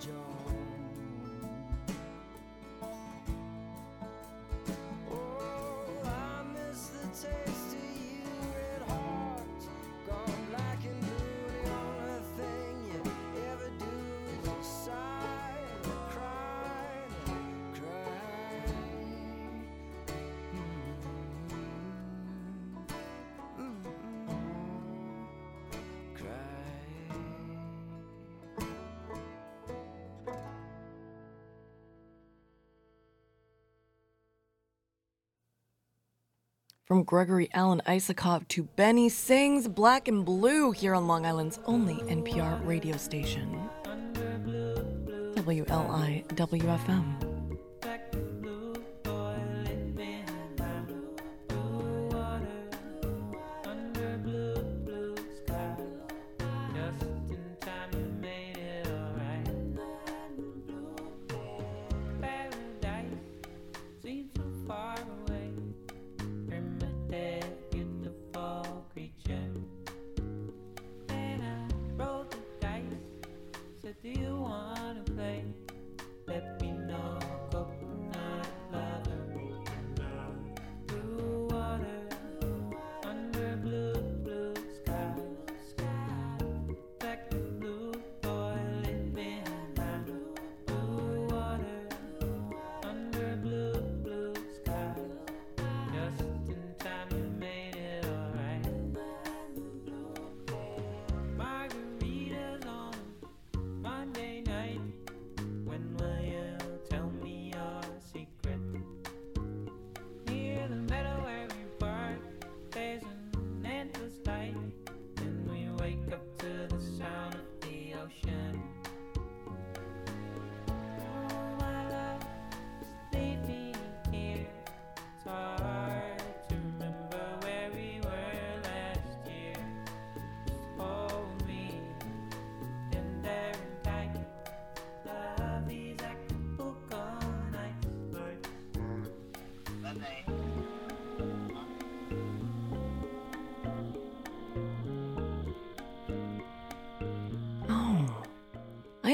[0.00, 0.33] joy.
[36.84, 41.94] From Gregory Alan Isakov to Benny Sings Black and Blue here on Long Island's only
[41.94, 43.70] NPR radio station.
[45.34, 47.33] WLIWFM.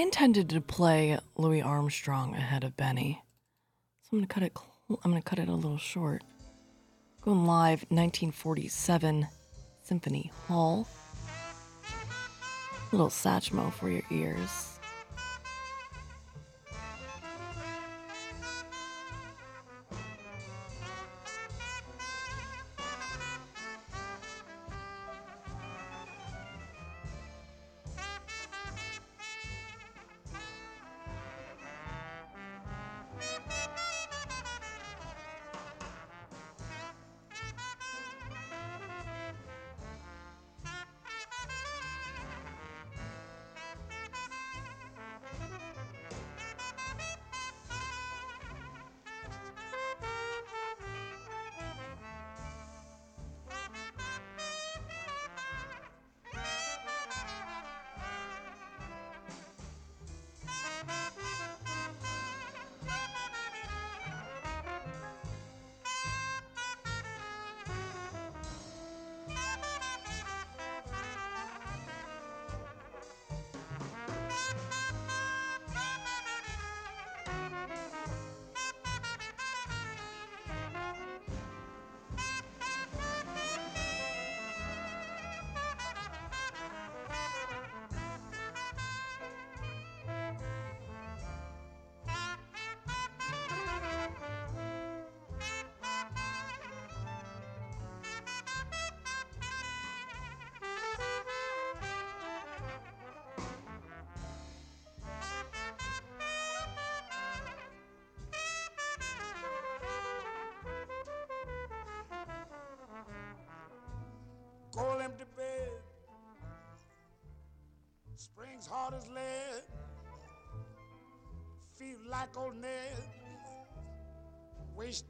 [0.00, 3.22] intended to play Louis Armstrong ahead of Benny,
[4.02, 4.52] so I'm gonna cut it.
[4.88, 6.22] I'm gonna cut it a little short.
[7.20, 9.28] Going live, 1947
[9.82, 10.88] Symphony Hall.
[12.92, 14.69] Little Satchmo for your ears.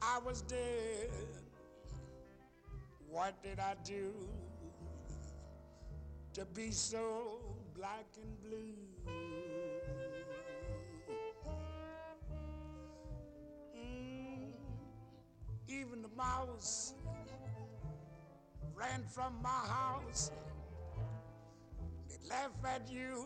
[0.03, 1.09] I was dead.
[3.09, 4.13] What did I do
[6.35, 7.39] to be so
[7.75, 8.75] black and blue?
[13.75, 14.53] Mm,
[15.67, 16.93] even the mouse
[18.75, 20.31] ran from my house.
[22.07, 23.25] They laugh at you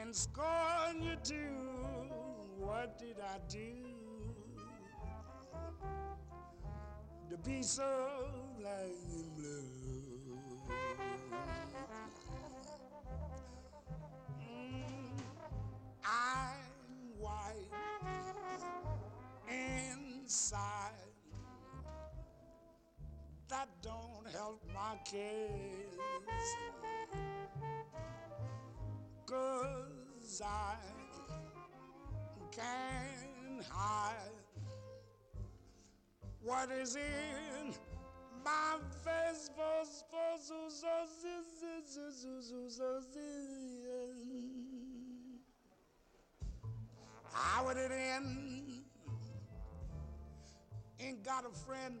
[0.00, 1.74] and scorn you too.
[2.58, 3.93] What did I do
[7.62, 7.84] so
[8.58, 9.68] black and blue?
[14.40, 15.20] Mm,
[16.04, 17.68] I'm white
[19.48, 20.92] inside
[23.48, 26.00] that don't help my case.
[29.26, 30.76] Cause I
[32.50, 34.43] can't hide
[36.44, 37.74] what is in
[38.44, 39.50] my face.
[47.32, 48.84] How would it end?
[51.00, 51.98] Ain't got a friend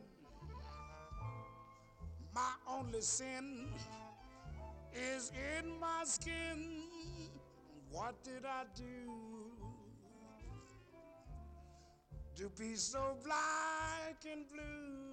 [2.34, 3.68] my only sin
[4.92, 5.30] is
[5.60, 6.82] in my skin.
[7.90, 9.33] What did I do
[12.36, 15.03] to be so black and blue?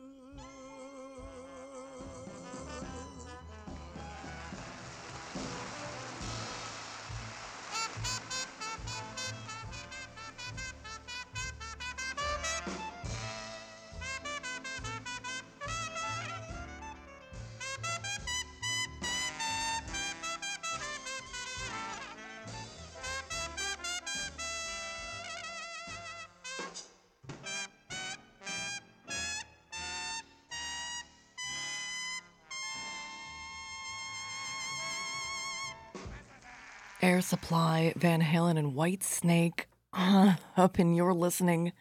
[37.02, 41.74] Air Supply, Van Halen, and Whitesnake uh, up in your listening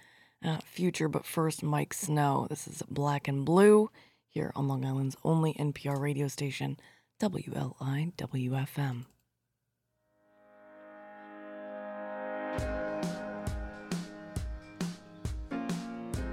[0.42, 1.08] uh, future.
[1.08, 2.46] But first, Miike Snow.
[2.48, 3.90] This is Black and Blue
[4.28, 6.78] here on Long Island's only NPR radio station,
[7.20, 9.04] WLIWFM.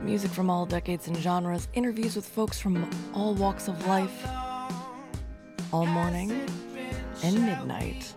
[0.01, 4.25] Music from all decades and genres, interviews with folks from all walks of life,
[5.73, 6.31] all morning
[7.23, 8.13] and midnight.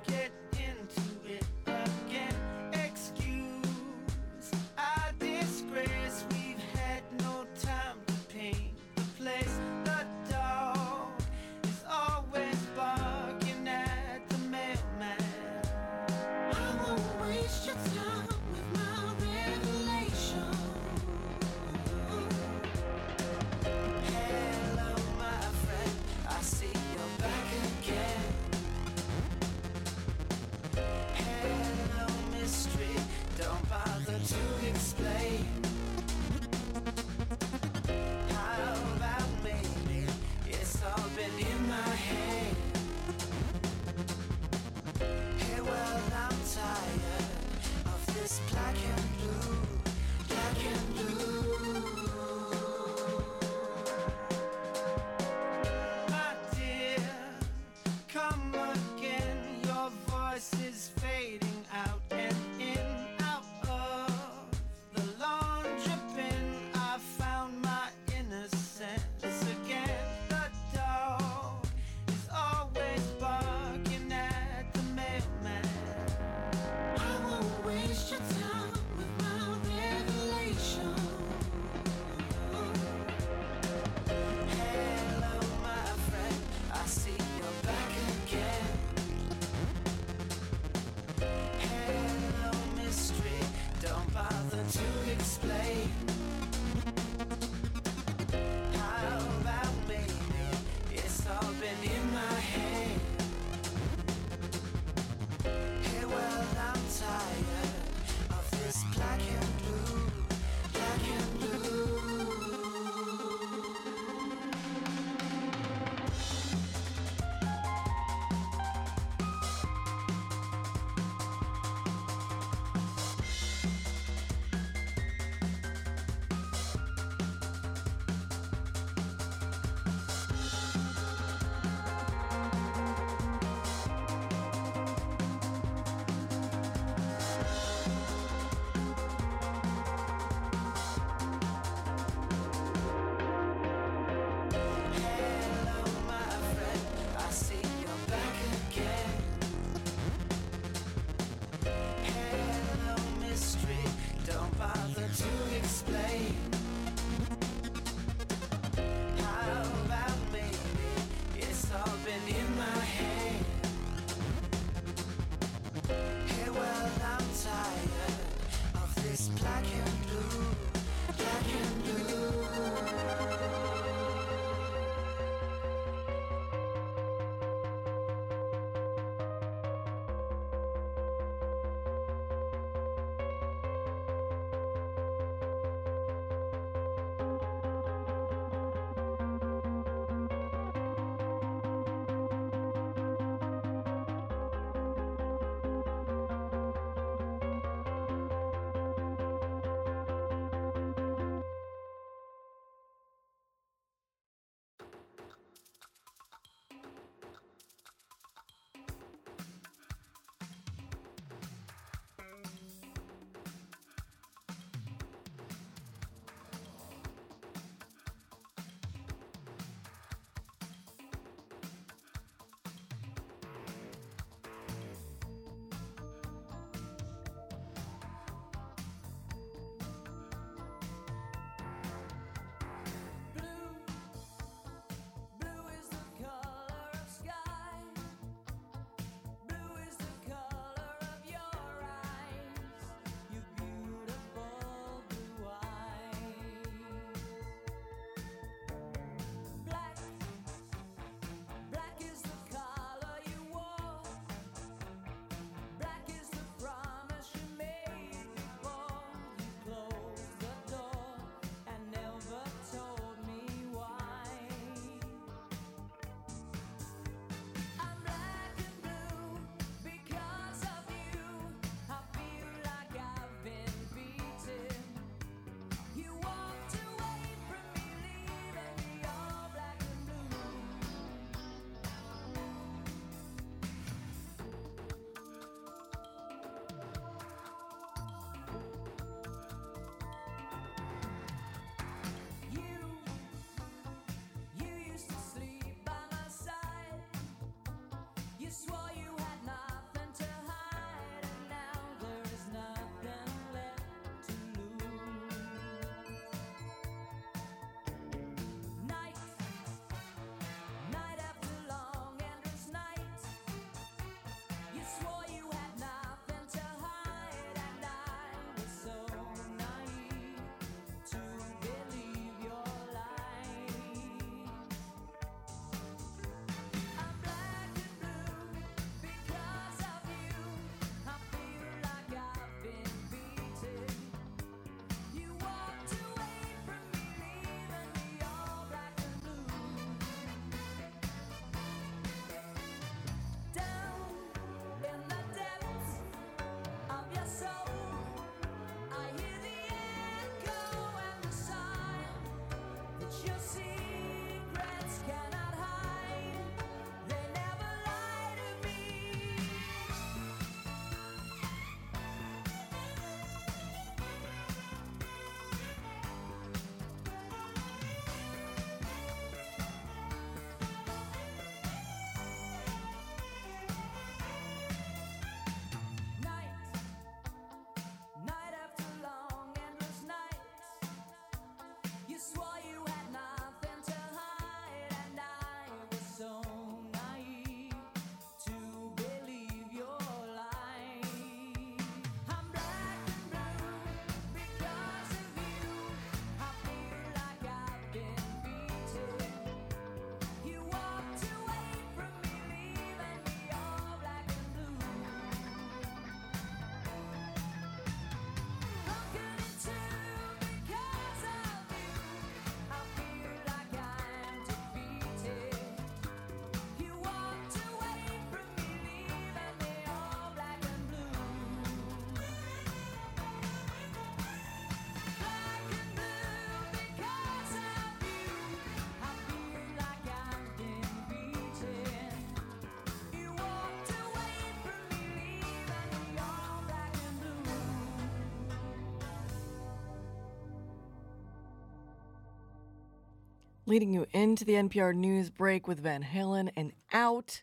[443.70, 447.42] Leading you into the NPR news break with Van Halen and out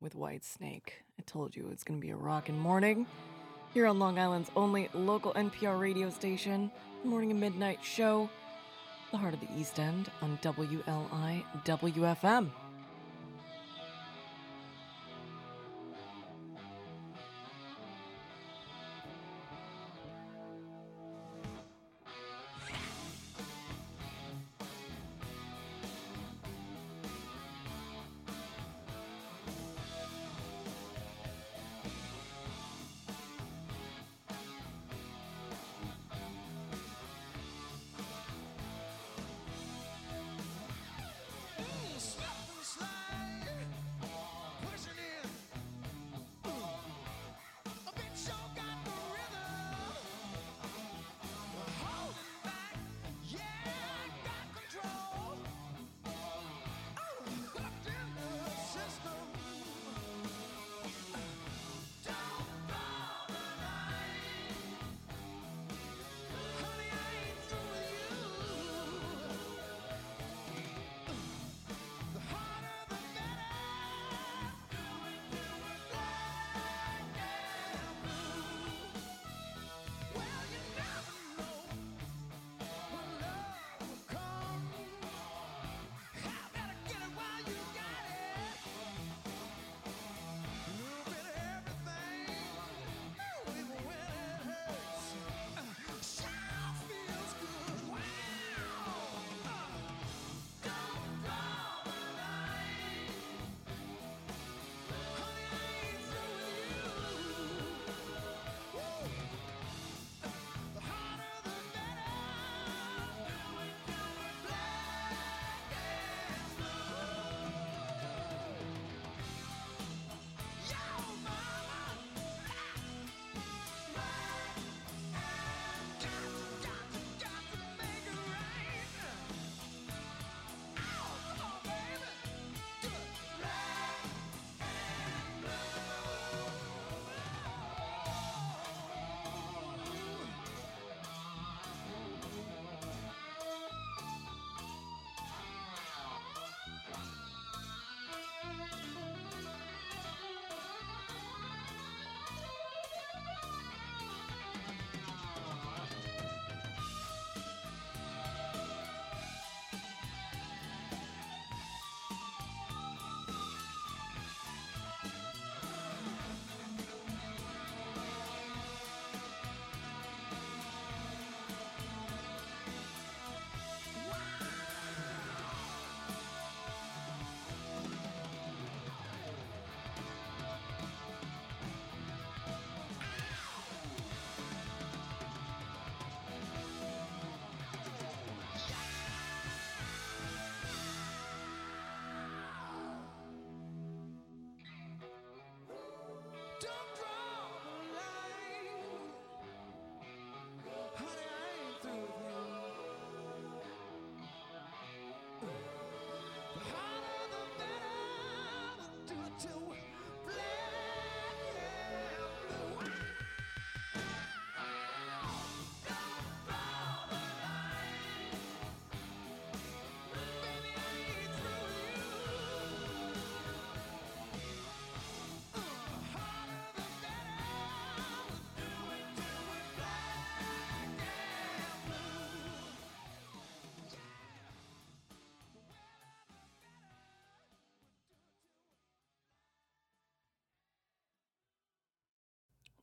[0.00, 1.04] with Whitesnake.
[1.18, 3.06] I told you it's going to be a rockin' morning.
[3.74, 6.70] Here on Long Island's only local NPR radio station,
[7.04, 8.30] Morning and Midnight Show,
[9.10, 12.50] the heart of the East End on WLI WFM.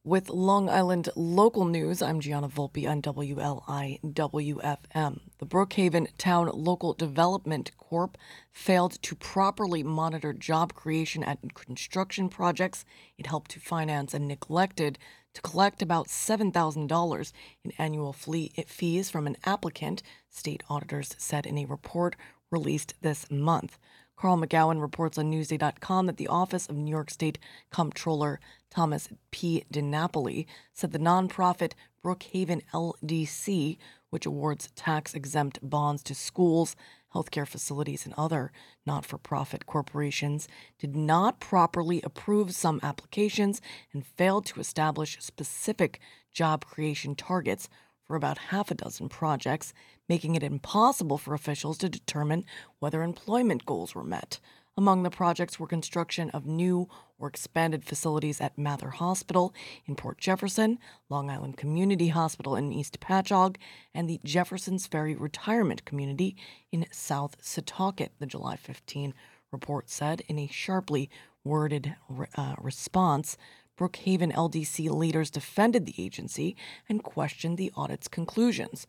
[0.05, 5.19] With Long Island local news, I'm Gianna Volpe on WLI WFM.
[5.39, 8.15] The Brookhaven Town Local Development Corp
[8.51, 12.85] failed to properly monitor job creation at construction projects
[13.17, 14.99] it helped to finance and neglected
[15.33, 17.31] to collect about $7,000
[17.63, 22.15] in annual fees from an applicant, state auditors said in a report
[22.51, 23.79] released this month.
[24.15, 27.37] Carl MacGowan reports on Newsday.com that the Office of New York State
[27.69, 28.39] Comptroller
[28.69, 29.65] Thomas P.
[29.71, 33.77] DiNapoli said the nonprofit Brookhaven LDC,
[34.09, 36.75] which awards tax exempt bonds to schools,
[37.13, 38.51] healthcare facilities, and other
[38.85, 40.47] not for profit corporations,
[40.79, 43.61] did not properly approve some applications
[43.91, 45.99] and failed to establish specific
[46.31, 47.67] job creation targets
[48.05, 49.73] for about half a dozen projects,
[50.07, 52.45] making it impossible for officials to determine
[52.79, 54.39] whether employment goals were met.
[54.77, 59.53] Among the projects were construction of new or expanded facilities at Mather Hospital
[59.85, 60.79] in Port Jefferson,
[61.09, 63.55] Long Island Community Hospital in East Patchogue,
[63.93, 66.35] and the Jefferson's Ferry Retirement Community
[66.73, 69.13] in South Setauket, the July 15
[69.49, 71.09] report said in a sharply
[71.45, 71.95] worded
[72.35, 73.37] uh, response.
[73.79, 76.55] Brookhaven LDC leaders defended the agency
[76.89, 78.85] and questioned the audit's conclusions.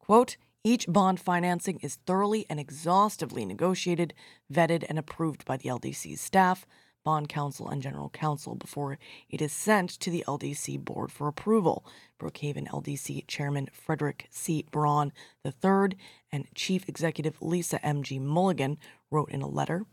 [0.00, 4.14] Quote, each bond financing is thoroughly and exhaustively negotiated,
[4.52, 6.66] vetted, and approved by the LDC's staff,
[7.04, 8.98] bond counsel, and general counsel before
[9.30, 11.86] it is sent to the LDC board for approval.
[12.20, 14.64] Brookhaven LDC Chairman Frederick C.
[14.70, 15.12] Braun
[15.44, 15.96] III
[16.32, 18.18] and Chief Executive Lisa M.G.
[18.18, 18.78] Mulligan
[19.10, 19.86] wrote in a letter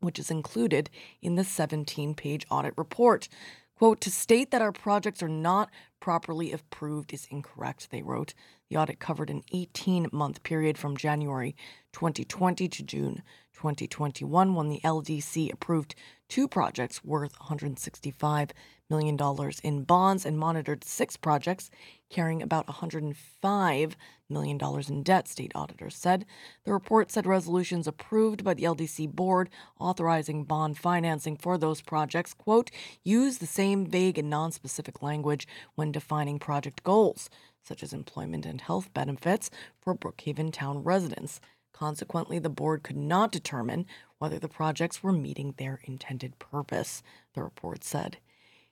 [0.00, 0.90] which is included
[1.20, 3.28] in the 17 page audit report.
[3.76, 5.70] Quote, to state that our projects are not
[6.00, 8.34] properly approved is incorrect, they wrote.
[8.70, 11.56] The audit covered an 18 month period from January
[11.92, 13.22] 2020 to June
[13.54, 15.94] 2021 when the LDC approved
[16.28, 18.50] two projects worth $165
[18.88, 19.18] million
[19.64, 21.70] in bonds and monitored six projects
[22.08, 23.94] carrying about $105
[24.30, 24.58] million
[24.88, 26.24] in debt, state auditors said.
[26.64, 32.34] The report said resolutions approved by the LDC board authorizing bond financing for those projects,
[32.34, 32.70] quote,
[33.04, 37.30] use the same vague and nonspecific language when defining project goals,
[37.62, 39.50] such as employment and health benefits
[39.80, 41.40] for Brookhaven town residents.
[41.72, 43.86] Consequently, the board could not determine
[44.18, 47.02] whether the projects were meeting their intended purpose,
[47.34, 48.18] the report said.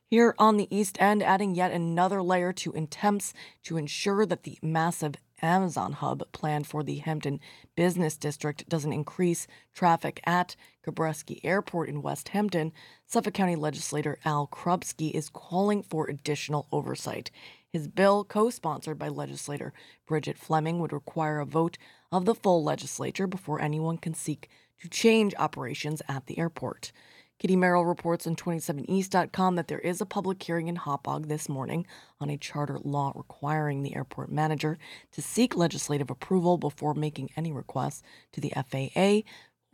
[0.09, 3.35] Here on the East End, adding yet another layer to attempts
[3.65, 7.41] to ensure that the massive Amazon hub planned for the Hampton
[7.74, 10.57] Business District doesn't increase traffic at
[10.87, 12.72] Gabreski Airport in Westhampton,
[13.07, 17.30] Suffolk County legislator Al Krupski is calling for additional oversight.
[17.68, 19.72] His bill, co sponsored by legislator
[20.07, 21.76] Bridget Fleming, would require a vote
[22.11, 24.49] of the full legislature before anyone can seek
[24.80, 26.93] to change operations at the airport.
[27.39, 31.87] Kitty Merrill reports on 27east.com that there is a public hearing in Hauppauge this morning
[32.18, 34.78] on a charter law requiring the airport manager
[35.12, 39.28] to seek legislative approval before making any requests to the FAA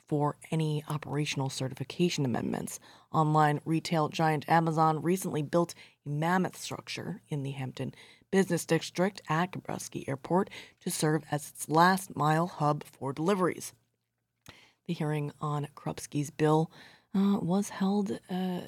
[0.09, 2.81] for any operational certification amendments.
[3.13, 7.95] Online retail giant Amazon recently built a mammoth structure in the Hampton
[8.33, 10.51] Business District at Gabreski Airport
[10.81, 13.73] to serve as its last mile hub for deliveries.
[14.89, 16.73] The hearing on Krupski's bill
[17.15, 18.61] uh, was held uh,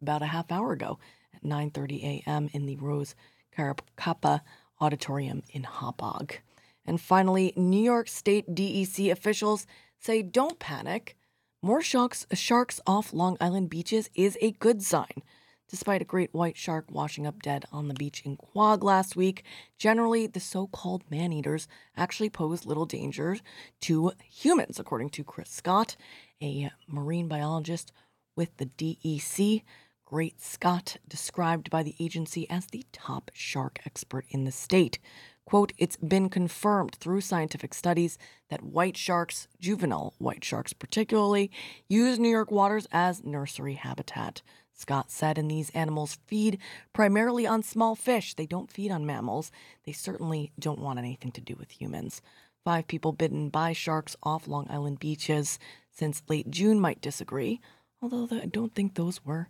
[0.00, 0.98] about a half hour ago
[1.34, 2.48] at 9:30 a.m.
[2.52, 3.14] in the Rose
[3.56, 4.40] Caracappa
[4.80, 6.38] Auditorium in Hauppauge.
[6.84, 9.66] And finally, New York State DEC officials
[9.98, 11.16] say don't panic.
[11.62, 15.22] More sharks, sharks off Long Island beaches is a good sign.
[15.72, 19.42] Despite a great white shark washing up dead on the beach in Quogue last week,
[19.78, 21.66] generally the so called man eaters
[21.96, 23.38] actually pose little danger
[23.80, 25.96] to humans, according to Chris Scott,
[26.42, 27.90] a marine biologist
[28.36, 29.62] with the DEC.
[30.04, 34.98] Great Scott, described by the agency as the top shark expert in the state.
[35.46, 38.18] Quote, it's been confirmed through scientific studies
[38.50, 41.50] that white sharks, juvenile white sharks particularly,
[41.88, 44.42] use New York waters as nursery habitat.
[44.82, 46.58] Scott said, and these animals feed
[46.92, 48.34] primarily on small fish.
[48.34, 49.52] They don't feed on mammals.
[49.84, 52.20] They certainly don't want anything to do with humans.
[52.64, 55.60] Five people bitten by sharks off Long Island beaches
[55.90, 57.60] since late June might disagree,
[58.02, 59.48] although I don't think those were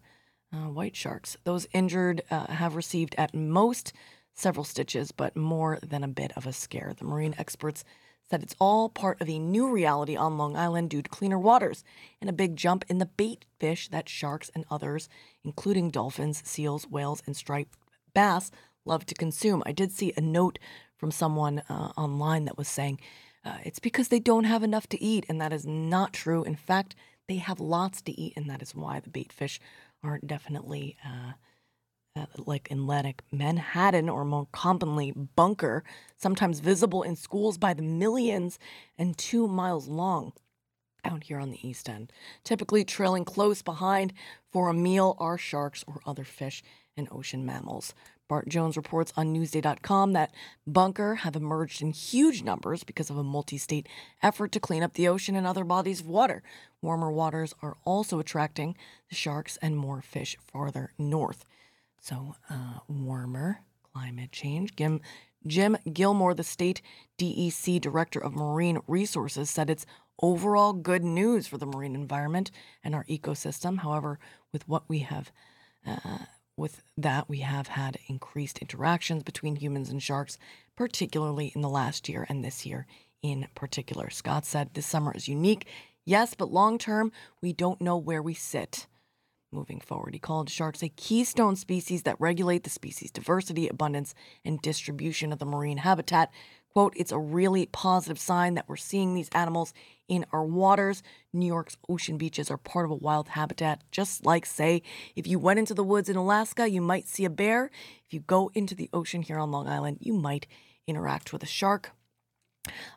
[0.52, 1.38] uh, white sharks.
[1.44, 3.94] Those injured uh, have received at most
[4.34, 6.92] several stitches, but more than a bit of a scare.
[6.96, 7.84] The marine experts
[8.32, 11.84] said it's all part of a new reality on Long Island due to cleaner waters
[12.18, 15.10] and a big jump in the bait fish that sharks and others,
[15.44, 17.76] including dolphins, seals, whales, and striped
[18.14, 18.50] bass,
[18.86, 19.62] love to consume.
[19.66, 20.58] I did see a note
[20.96, 23.00] from someone uh, online that was saying
[23.44, 26.42] uh, it's because they don't have enough to eat, and that is not true.
[26.42, 26.94] In fact,
[27.28, 29.60] they have lots to eat, and that is why the bait fish
[30.02, 30.96] are definitely.
[31.04, 31.32] Uh,
[32.46, 35.84] like Atlantic menhaden, or more commonly Bunker,
[36.16, 38.58] sometimes visible in schools by the millions
[38.98, 40.32] and two miles long
[41.04, 42.12] out here on the East End.
[42.44, 44.12] Typically trailing close behind
[44.52, 46.62] for a meal are sharks or other fish
[46.96, 47.94] and ocean mammals.
[48.28, 50.32] Bart Jones reports on Newsday.com that
[50.66, 53.88] bunker have emerged in huge numbers because of a multi state
[54.22, 56.42] effort to clean up the ocean and other bodies of water.
[56.80, 58.76] Warmer waters are also attracting
[59.08, 61.44] the sharks and more fish farther north.
[62.02, 63.60] So, uh, warmer
[63.92, 64.74] climate change.
[64.74, 65.00] Jim,
[65.46, 66.82] Jim Gilmore, the state
[67.16, 69.86] DEC director of marine resources, said it's
[70.20, 72.50] overall good news for the marine environment
[72.82, 73.78] and our ecosystem.
[73.78, 74.18] However,
[74.52, 75.30] with what we have,
[75.86, 76.18] uh,
[76.56, 80.38] with that, we have had increased interactions between humans and sharks,
[80.74, 82.88] particularly in the last year and this year
[83.22, 84.10] in particular.
[84.10, 85.66] Scott said this summer is unique,
[86.04, 88.88] yes, but long term, we don't know where we sit.
[89.54, 94.14] Moving forward, he called sharks a keystone species that regulate the species diversity, abundance,
[94.46, 96.30] and distribution of the marine habitat.
[96.70, 99.74] Quote, it's a really positive sign that we're seeing these animals
[100.08, 101.02] in our waters.
[101.34, 104.80] New York's ocean beaches are part of a wild habitat, just like, say,
[105.14, 107.70] if you went into the woods in Alaska, you might see a bear.
[108.06, 110.46] If you go into the ocean here on Long Island, you might
[110.86, 111.90] interact with a shark.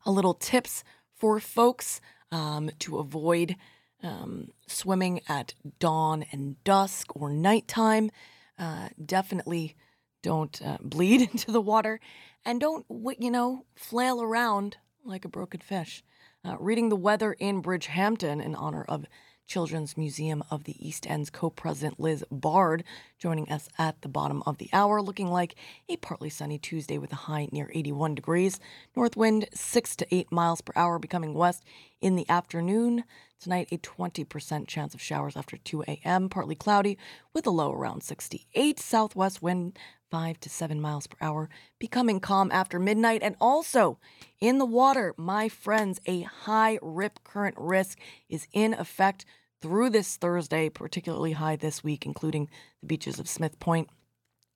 [0.06, 2.00] A little tips for folks
[2.32, 3.58] um, to avoid
[4.06, 8.12] um, swimming at dawn and dusk or nighttime.
[8.58, 9.76] Uh, definitely
[10.22, 12.00] don't uh, bleed into the water
[12.46, 12.86] and don't,
[13.20, 16.04] you know, flail around like a broken fish.
[16.44, 19.08] Uh, reading the weather in Bridgehampton in honor of
[19.48, 22.84] Children's Museum of the East End's co president Liz Bard,
[23.20, 25.56] joining us at the bottom of the hour, looking like
[25.88, 28.60] a partly sunny Tuesday with a high near 81 degrees.
[28.96, 31.64] North wind 6 to 8 miles per hour, becoming west
[32.02, 33.04] in the afternoon.
[33.40, 36.98] Tonight, a 20% chance of showers after 2 a.m., partly cloudy
[37.34, 38.80] with a low around 68.
[38.80, 39.78] Southwest wind
[40.10, 43.22] 5 to 7 miles per hour, becoming calm after midnight.
[43.22, 44.00] And also
[44.40, 49.26] in the water, my friends, a high rip current risk is in effect
[49.62, 52.50] through this Thursday, particularly high this week, including
[52.82, 53.90] the beaches of Smith Point,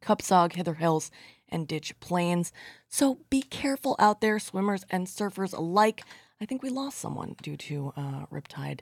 [0.02, 1.12] Cupsogue, Hither Hills,
[1.50, 2.52] and Ditch Plains.
[2.88, 6.04] So be careful out there, swimmers and surfers alike.
[6.42, 8.80] I think we lost someone due to uh, Riptide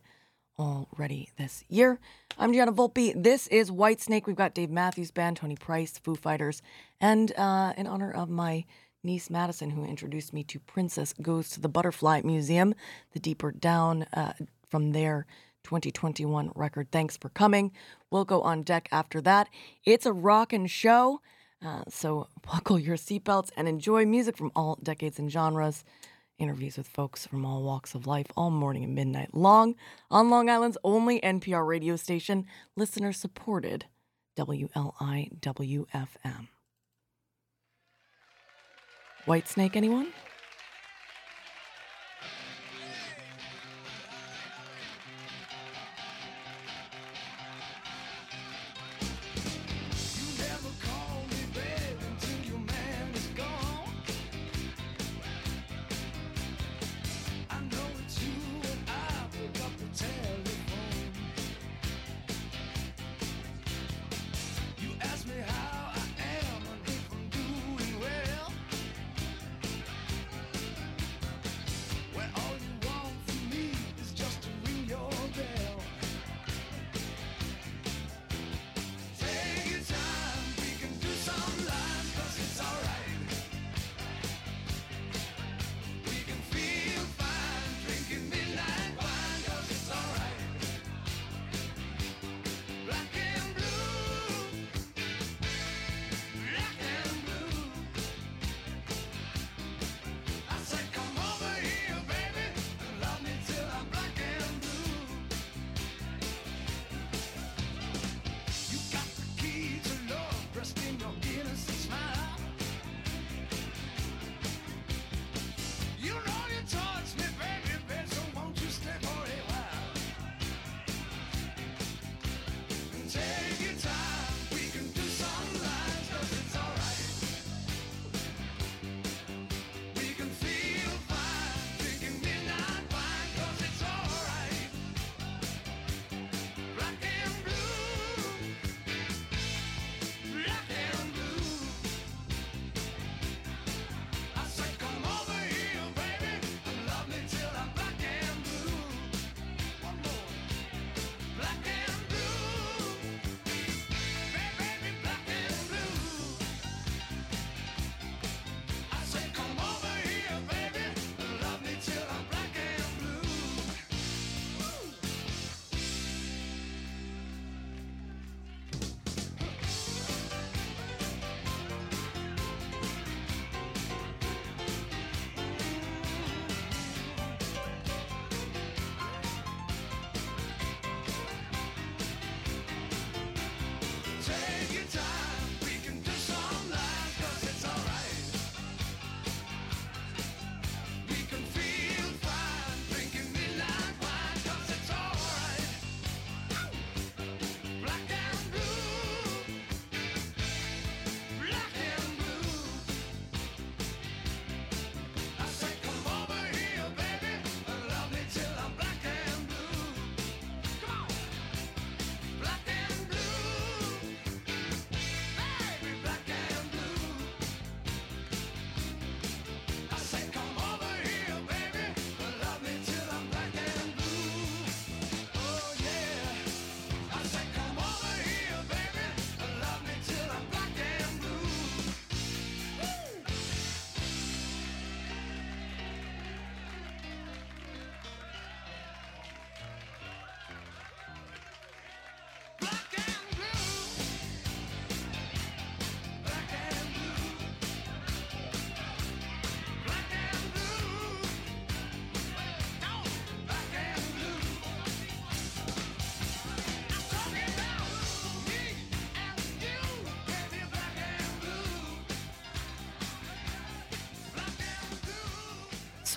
[0.60, 2.00] already this year.
[2.38, 3.12] I'm Gianna Volpe.
[3.16, 4.28] This is Whitesnake.
[4.28, 6.62] We've got Dave Matthews Band, Tony Price, Foo Fighters,
[7.02, 8.64] and uh, in honor of my
[9.04, 12.76] niece Madison, who introduced me to Princess Goes to the Butterfly Museum,
[13.14, 14.34] the Deeper Down uh,
[14.70, 15.26] from their
[15.64, 16.92] 2021 record.
[16.92, 17.72] Thanks for coming.
[18.12, 19.48] We'll go on deck after that.
[19.84, 21.22] It's a rockin' show,
[21.66, 25.84] uh, so buckle your seatbelts and enjoy music from all decades and genres
[26.38, 29.76] interviews with folks from all walks of life all morning and midnight long
[30.12, 33.86] on Long Island's only NPR radio station, listener supported
[34.38, 34.78] WLIWFM.
[39.26, 40.14] Whitesnake, anyone?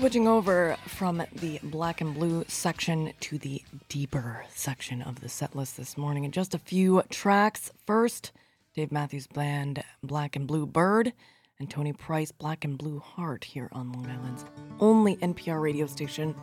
[0.00, 5.54] Switching over from the black and blue section to the deeper section of the set
[5.54, 6.24] list this morning.
[6.24, 7.70] And just a few tracks.
[7.86, 8.32] First,
[8.74, 11.12] Dave Matthews Band, Black and Blue Bird,
[11.58, 14.46] and Tony Price, Black and Blue Heart, here on Long Island's
[14.80, 16.34] only NPR radio station,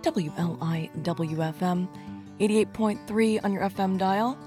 [0.00, 1.88] WLIWFM,
[2.40, 4.38] 88.3 on your FM dial.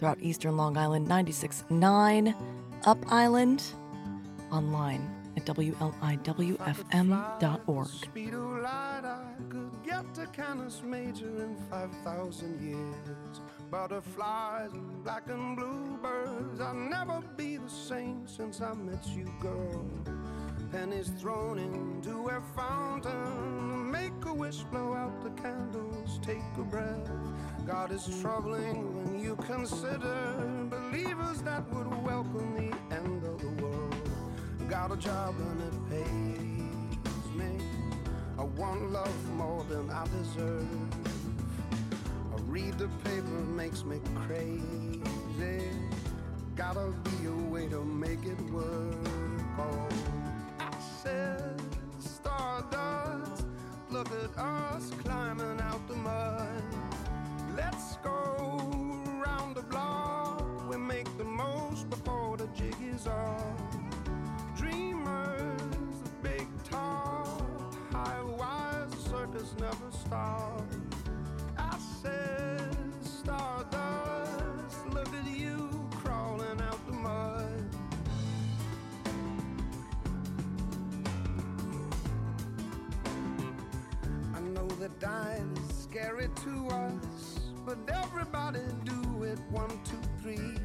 [0.00, 2.34] Throughout eastern Long Island, 96.9
[2.84, 3.62] Up Island,
[4.50, 5.86] online at WLIWFM.org.
[7.86, 13.40] Speed of light, I could get to Canis Major in 5,000 years.
[13.70, 19.32] Butterflies and black and blue birds, I'll never be the same since I met you,
[19.40, 19.84] girl.
[20.70, 27.10] Pennies thrown into a fountain, make a wish, blow out the candles, take a breath.
[27.66, 32.81] God is troubling when you consider believers that would welcome the.
[34.82, 37.64] Got a job and it pays me.
[38.36, 40.66] I want love more than I deserve.
[42.34, 45.62] I read the paper, makes me crazy.
[46.56, 48.96] Gotta be a way to make it work.
[49.56, 49.88] Oh,
[69.72, 70.76] circus never stops.
[71.58, 74.86] I said stardust.
[74.90, 77.64] Look at you crawling out the mud.
[84.34, 90.61] I know that dying is scary to us, but everybody do it one, two, three.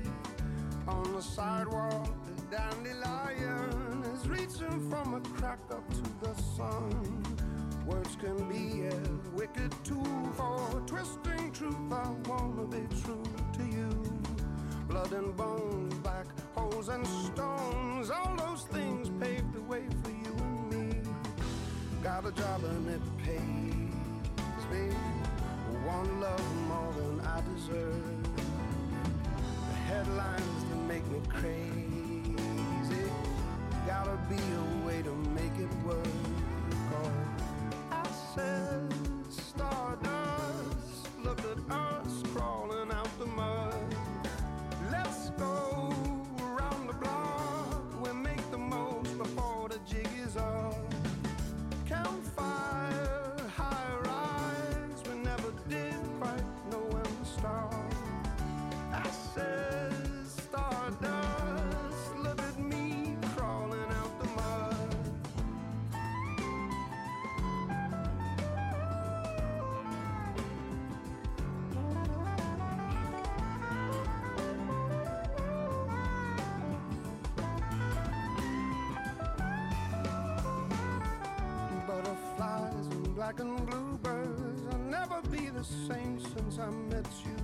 [85.68, 87.36] Same since I met you.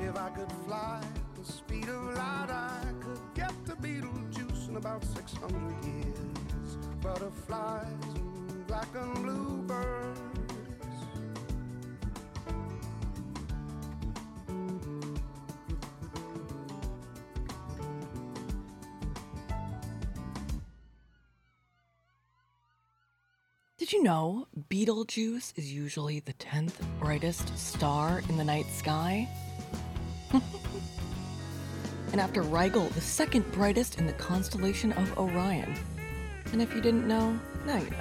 [0.00, 1.00] If I could fly
[1.36, 6.76] the speed of light, I could get to Betelgeuse in about 600 years.
[7.02, 10.20] Butterflies and black and blue birds.
[23.78, 29.26] Did you know Betelgeuse is usually the 10th brightest star in the night sky?
[32.12, 35.74] and after Rigel, the second brightest in the constellation of Orion.
[36.52, 37.97] And if you didn't know, now you know.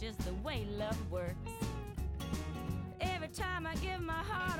[0.00, 1.34] Just the way love works.
[3.02, 4.59] Every time I give my heart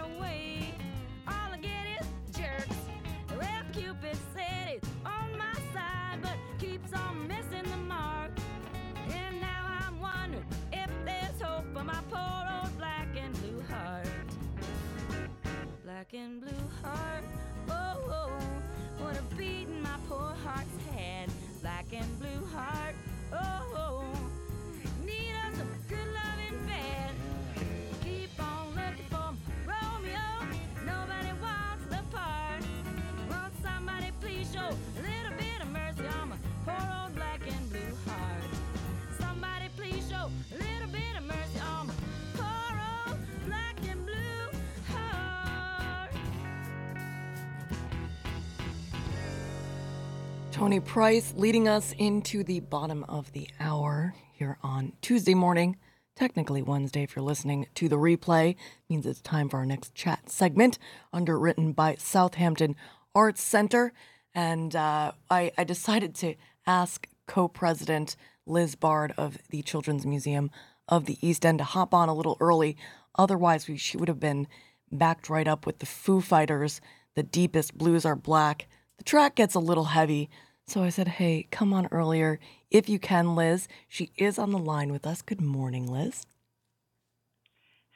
[50.60, 55.78] Tony Price leading us into the bottom of the hour here on Tuesday morning.
[56.14, 58.56] Technically Wednesday, if you're listening to the replay,
[58.86, 60.78] means it's time for our next chat segment,
[61.14, 62.76] underwritten by Southampton
[63.14, 63.94] Arts Center.
[64.34, 66.34] And uh, I, I decided to
[66.66, 68.14] ask co president
[68.44, 70.50] Liz Bard of the Children's Museum
[70.86, 72.76] of the East End to hop on a little early.
[73.14, 74.46] Otherwise, we, she would have been
[74.92, 76.82] backed right up with the Foo Fighters.
[77.14, 78.68] The deepest blues are black.
[78.98, 80.28] The track gets a little heavy.
[80.70, 82.38] So I said, hey, come on earlier
[82.70, 83.66] if you can, Liz.
[83.88, 85.20] She is on the line with us.
[85.20, 86.24] Good morning, Liz.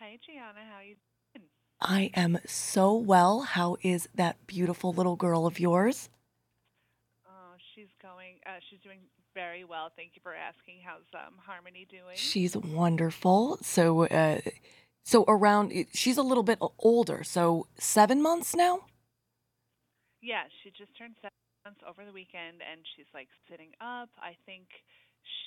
[0.01, 0.59] Hi, Gianna.
[0.69, 0.97] How are you
[1.37, 1.47] doing?
[1.81, 3.43] I am so well.
[3.43, 6.09] How is that beautiful little girl of yours?
[7.25, 8.41] Oh, she's going.
[8.45, 8.99] Uh, she's doing
[9.35, 9.93] very well.
[9.95, 10.81] Thank you for asking.
[10.85, 12.17] How's um, Harmony doing?
[12.17, 13.57] She's wonderful.
[13.63, 14.41] So, uh,
[15.05, 17.23] so around, she's a little bit older.
[17.23, 18.81] So seven months now.
[20.21, 21.31] yeah, she just turned seven
[21.89, 24.11] over the weekend, and she's like sitting up.
[24.19, 24.67] I think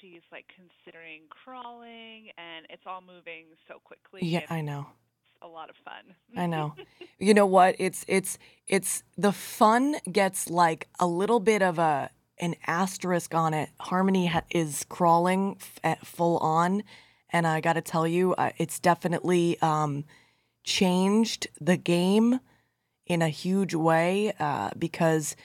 [0.02, 4.22] she's like considering crawling, and it's all moving so quickly.
[4.28, 4.88] Yeah, I know.
[5.22, 6.16] It's a lot of fun.
[6.36, 6.74] I know.
[7.20, 7.76] you know what?
[7.78, 13.54] It's it's it's the fun gets like a little bit of a an asterisk on
[13.54, 13.70] it.
[13.80, 16.84] Harmony ha- is crawling f- at full on,
[17.30, 20.06] and I got to tell you, uh, it's definitely um,
[20.64, 22.40] changed the game
[23.06, 25.36] in a huge way uh, because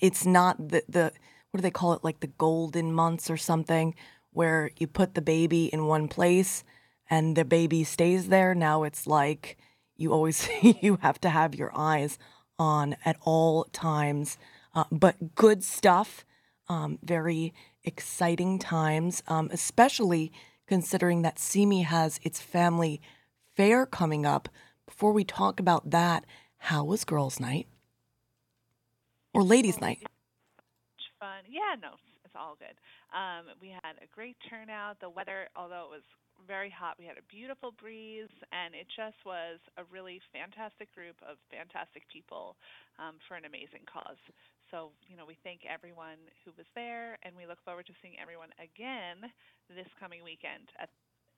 [0.00, 1.12] it's not the the
[1.50, 2.04] what do they call it?
[2.04, 3.94] Like the golden months or something
[4.32, 6.64] where you put the baby in one place
[7.08, 8.54] and the baby stays there.
[8.54, 9.56] Now it's like
[9.96, 12.18] you always you have to have your eyes
[12.58, 14.38] on at all times.
[14.74, 16.24] Uh, but good stuff
[16.68, 17.54] um, very
[17.84, 20.32] exciting times um, especially
[20.66, 23.00] considering that CMEE has its family
[23.54, 24.48] fair coming up.
[24.84, 26.24] Before we talk about that
[26.58, 27.68] how was girls night
[29.36, 30.00] or ladies night
[31.18, 31.44] fun.
[31.48, 32.76] Yeah, no, it's all good.
[33.12, 35.00] Um, we had a great turnout.
[35.00, 36.06] The weather, although it was
[36.44, 41.16] very hot, we had a beautiful breeze, and it just was a really fantastic group
[41.24, 42.56] of fantastic people
[43.00, 44.20] um, for an amazing cause.
[44.70, 48.20] So, you know, we thank everyone who was there, and we look forward to seeing
[48.20, 49.32] everyone again
[49.72, 50.92] this coming weekend at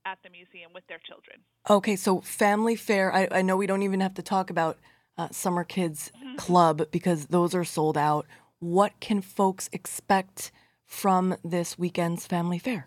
[0.07, 1.37] at the museum with their children.
[1.69, 3.13] Okay, so family fair.
[3.13, 4.79] I, I know we don't even have to talk about
[5.19, 8.27] uh, Summer Kids Club because those are sold out.
[8.61, 10.53] What can folks expect
[10.87, 12.87] from this weekend's family fair?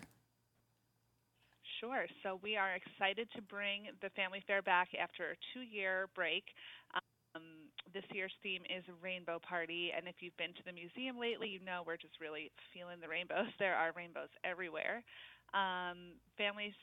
[1.80, 2.06] Sure.
[2.22, 6.44] So we are excited to bring the family fair back after a two-year break.
[7.34, 7.42] Um,
[7.92, 11.58] this year's theme is Rainbow Party, and if you've been to the museum lately, you
[11.64, 13.50] know we're just really feeling the rainbows.
[13.58, 15.02] There are rainbows everywhere.
[15.54, 16.76] Um, families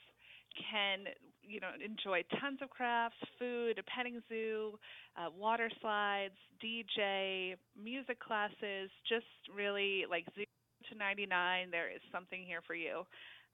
[0.58, 1.06] can,
[1.42, 4.78] you know, enjoy tons of crafts, food, a petting zoo,
[5.16, 8.90] uh, water slides, DJ, music classes.
[9.08, 10.46] Just really like zero
[10.90, 11.70] to 99.
[11.70, 13.02] There is something here for you,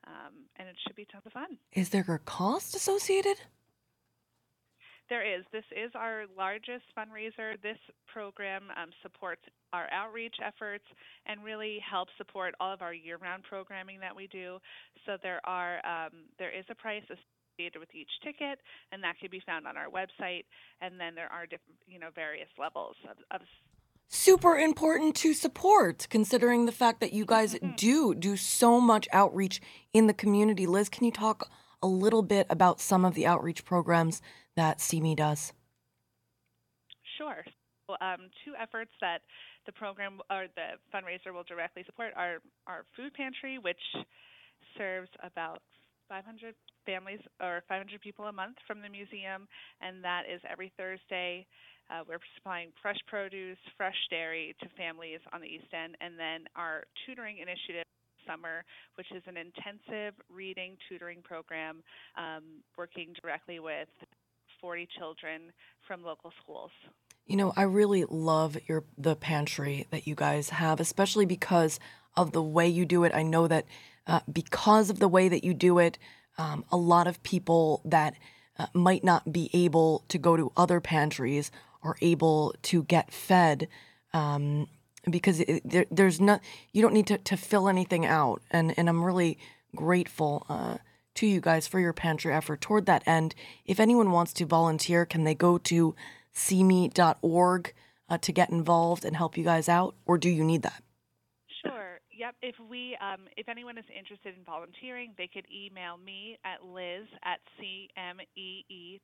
[0.07, 1.59] um, and it should be tons of fun.
[1.73, 3.37] Is there a cost associated?
[5.09, 5.45] There is.
[5.53, 7.61] This is our largest fundraiser.
[7.63, 7.79] This
[8.13, 9.43] program um, supports
[9.73, 10.85] our outreach efforts
[11.27, 14.59] and really helps support all of our year-round programming that we do.
[15.05, 17.05] So there are um, there is a price
[17.57, 18.61] associated with each ticket,
[18.93, 20.45] and that can be found on our website.
[20.81, 23.47] And then there are different, you know, various levels of, of
[24.09, 29.61] Super important to support, considering the fact that you guys do do so much outreach
[29.93, 30.65] in the community.
[30.65, 31.51] Liz, can you talk
[31.83, 34.23] a little bit about some of the outreach programs
[34.55, 35.53] that CME does?
[37.19, 37.45] Sure.
[37.89, 39.23] So, um, two efforts that
[39.67, 42.39] the program or the fundraiser will directly support are
[42.69, 43.83] our food pantry, which
[44.79, 45.63] serves about
[46.09, 46.55] 500
[46.87, 49.49] families or 500 people a month from the museum,
[49.83, 51.45] and that is every Thursday.
[51.91, 56.47] Uh, we're supplying fresh produce, fresh dairy to families on the East End, and then
[56.57, 57.85] our tutoring initiative
[58.27, 58.65] Summer,
[58.97, 61.83] which is an intensive reading tutoring program
[62.19, 62.43] um,
[62.77, 63.89] working directly with
[64.61, 65.53] 40 children
[65.87, 66.71] from local schools.
[67.27, 71.79] You know, I really love your the pantry that you guys have, especially because
[72.17, 73.15] of the way you do it.
[73.15, 73.67] I know that
[74.07, 75.99] uh, because of the way that you do it,
[76.39, 78.15] um, a lot of people that
[78.59, 81.51] uh, might not be able to go to other pantries
[81.83, 83.69] are able to get fed
[84.13, 84.67] um,
[85.09, 86.41] because it, there, there's not
[86.73, 89.39] you don't need to, to fill anything out, and and I'm really
[89.75, 90.47] grateful.
[90.49, 90.79] Uh,
[91.17, 93.35] to you guys for your pantry effort toward that end.
[93.65, 95.95] If anyone wants to volunteer, can they go to
[96.35, 97.75] cmee.org
[98.09, 100.83] uh, to get involved and help you guys out, or do you need that?
[102.17, 102.35] Yep.
[102.41, 107.05] If we, um, if anyone is interested in volunteering, they could email me at liz
[107.25, 109.01] at cmee.org,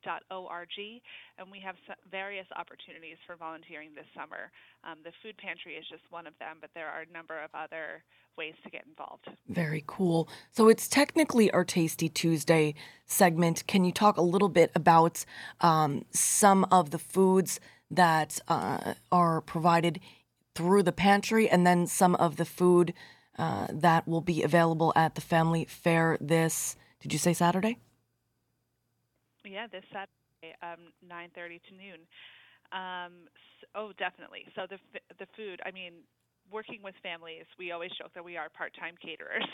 [1.37, 1.75] and we have
[2.09, 4.49] various opportunities for volunteering this summer.
[4.83, 7.51] Um, the food pantry is just one of them, but there are a number of
[7.53, 8.03] other
[8.35, 9.27] ways to get involved.
[9.47, 10.27] Very cool.
[10.51, 12.73] So it's technically our Tasty Tuesday
[13.05, 13.67] segment.
[13.67, 15.23] Can you talk a little bit about
[15.61, 17.59] um, some of the foods
[17.91, 19.99] that uh, are provided
[20.55, 22.93] through the pantry and then some of the food
[23.37, 27.79] uh, that will be available at the family fair this, did you say Saturday?
[29.43, 31.99] Yeah, this Saturday, um, 9:30 to noon.
[32.71, 34.45] Um, s oh, definitely.
[34.55, 34.79] So the
[35.19, 35.61] the food.
[35.65, 35.93] I mean,
[36.51, 39.45] working with families, we always joke that we are part-time caterers.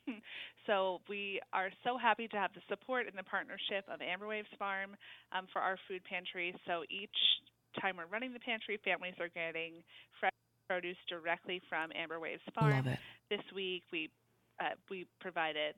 [0.66, 4.48] so we are so happy to have the support and the partnership of Amber Waves
[4.58, 4.96] Farm
[5.32, 6.54] um, for our food pantry.
[6.66, 7.16] So each
[7.80, 9.82] time we're running the pantry, families are getting
[10.20, 10.32] fresh
[10.68, 12.72] produce directly from Amber Waves Farm.
[12.72, 12.98] Love it.
[13.30, 14.10] This week we
[14.60, 15.74] uh, we provided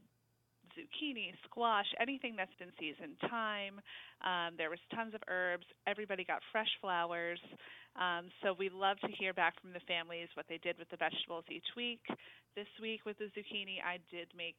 [0.77, 3.81] zucchini, squash, anything that's been seasoned, thyme.
[4.23, 5.64] Um, there was tons of herbs.
[5.86, 7.40] Everybody got fresh flowers.
[7.98, 10.98] Um, so we love to hear back from the families what they did with the
[10.98, 12.01] vegetables each week.
[12.55, 14.56] This week with the zucchini, I did make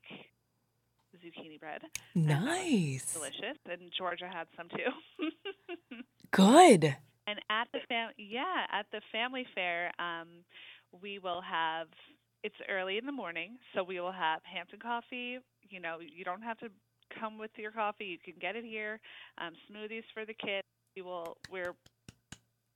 [1.23, 1.81] zucchini bread.
[2.15, 3.13] and that was Nice.
[3.13, 4.91] Delicious, and Georgia had some too.
[6.31, 6.95] Good.
[7.27, 10.27] And at the fam- yeah, at the family fair, um,
[11.01, 11.87] we will have.
[12.43, 15.39] It's early in the morning, so we will have Hampton coffee.
[15.69, 16.69] You know, you don't have to
[17.19, 18.99] come with your coffee; you can get it here.
[19.37, 20.63] Um, smoothies for the kids.
[20.95, 21.37] We will.
[21.51, 21.75] We're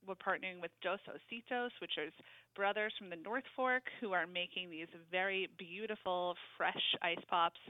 [0.06, 2.12] we're partnering with Dos Ositos, which is
[2.54, 7.60] brothers from the North Fork who are making these very beautiful fresh ice pops.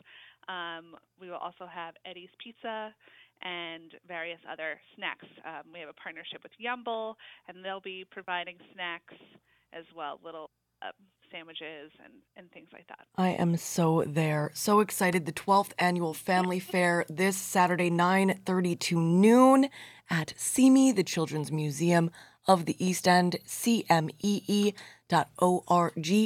[0.48, 2.94] Um, we will also have Eddie's Pizza
[3.42, 5.26] and various other snacks.
[5.44, 7.14] Um, we have a partnership with Yumble,
[7.48, 9.14] and they'll be providing snacks
[9.72, 10.50] as well, little
[10.82, 10.92] uh,
[11.30, 13.00] sandwiches and, and things like that.
[13.16, 14.50] I am so there.
[14.54, 15.26] So excited.
[15.26, 19.68] The 12th annual family fair this Saturday 9:30 to noon
[20.10, 22.10] at CME, the Children's Museum
[22.46, 24.74] of the East End, cmee.org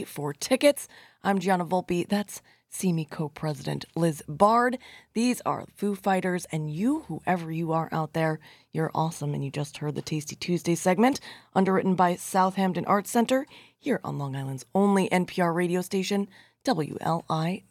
[0.06, 0.88] for tickets.
[1.22, 2.08] I'm Gianna Volpe.
[2.08, 2.40] That's
[2.72, 4.78] CME co-president Liz Bard.
[5.14, 8.38] These are Foo Fighters and you, whoever you are out there,
[8.72, 11.20] you're awesome and you just heard the Tasty Tuesday segment
[11.54, 13.46] underwritten by Southampton Arts Center
[13.78, 16.28] here on Long Island's only NPR radio station,
[16.64, 17.66] WLIWFM.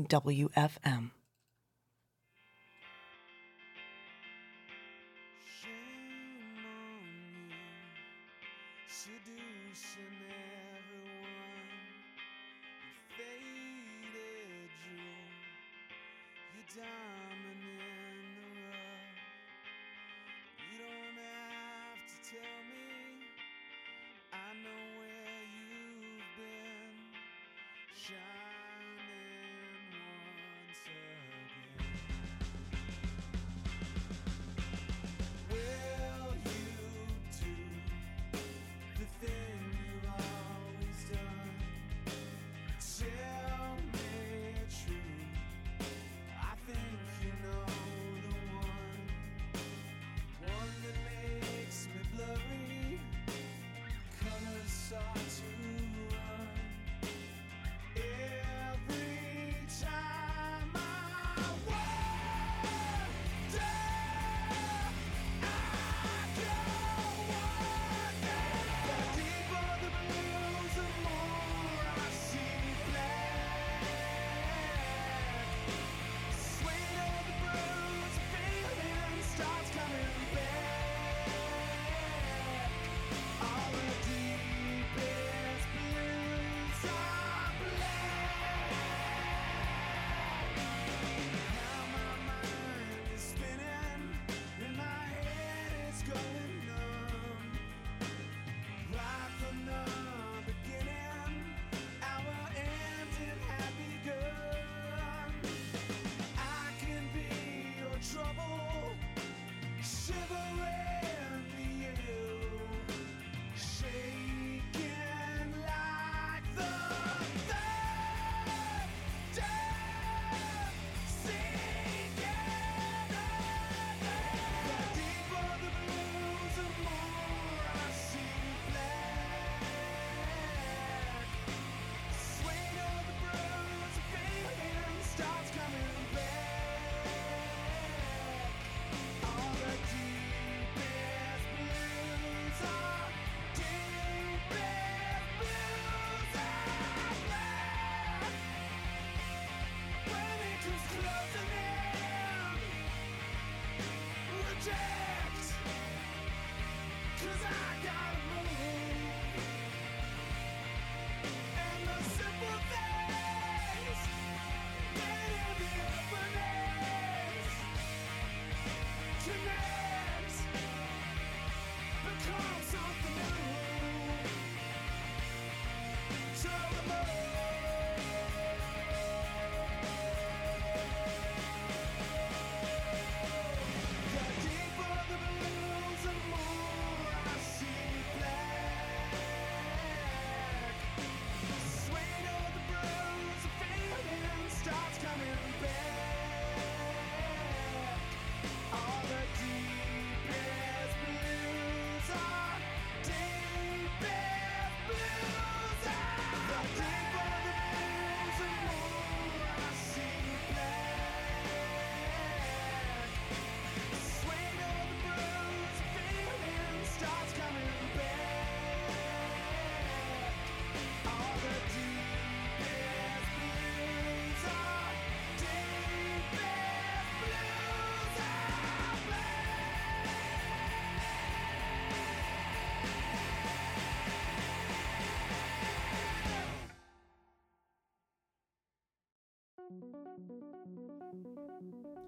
[96.15, 96.44] Amen.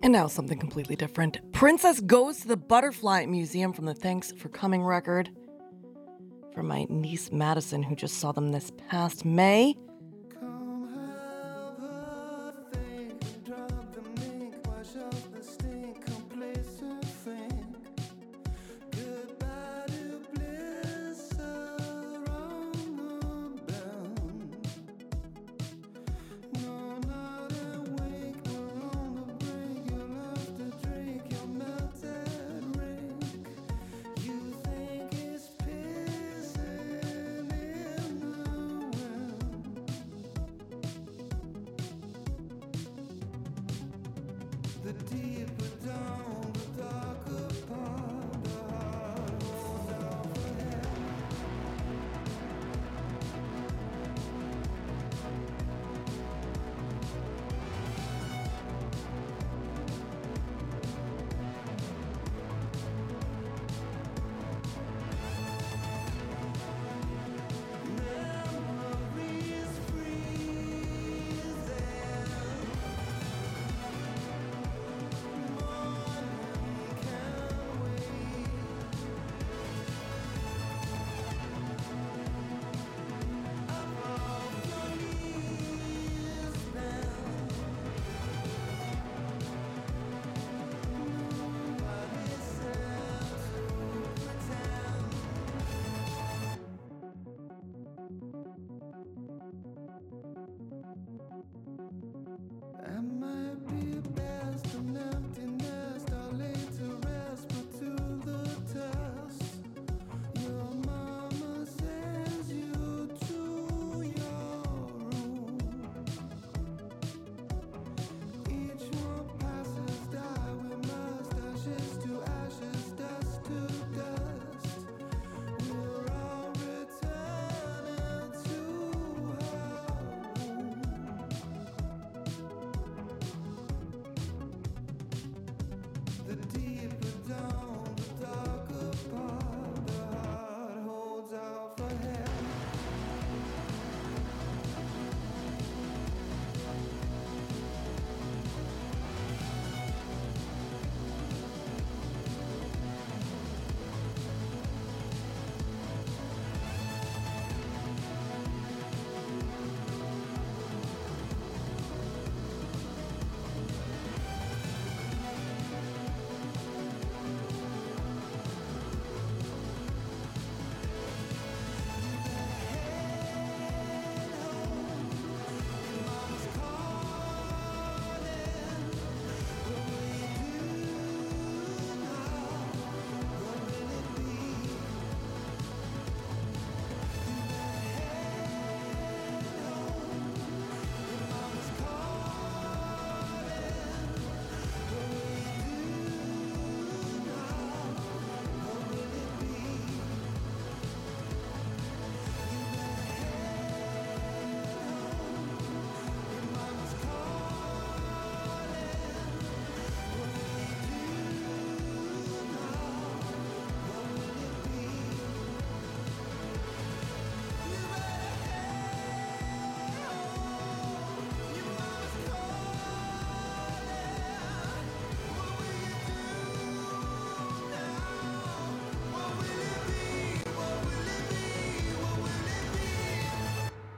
[0.08, 1.40] And now something completely different.
[1.52, 5.30] Princess goes to the Butterfly Museum from the Thanks for Coming record.
[6.54, 9.76] From my niece Madison, who just saw them this past May.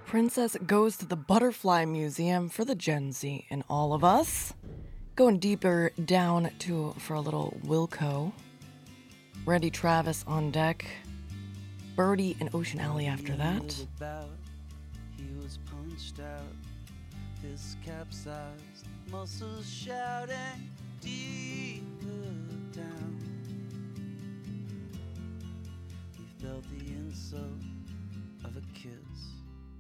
[0.10, 4.56] princess goes to the Butterfly Museum for the Gen Z and all of us.
[5.16, 8.32] Going deeper down to for a little Wilco.
[9.46, 10.84] Randy Travis on deck.
[11.96, 13.86] Birdie and Ocean Alley after that.
[26.42, 27.62] felt the insult
[28.44, 29.39] of a kiss.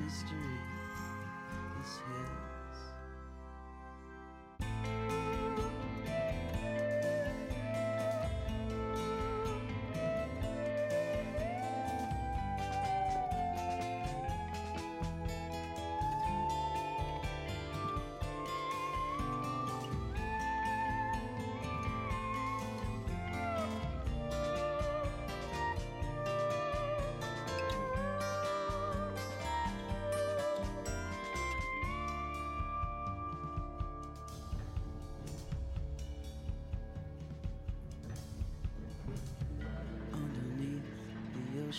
[0.00, 0.71] mystery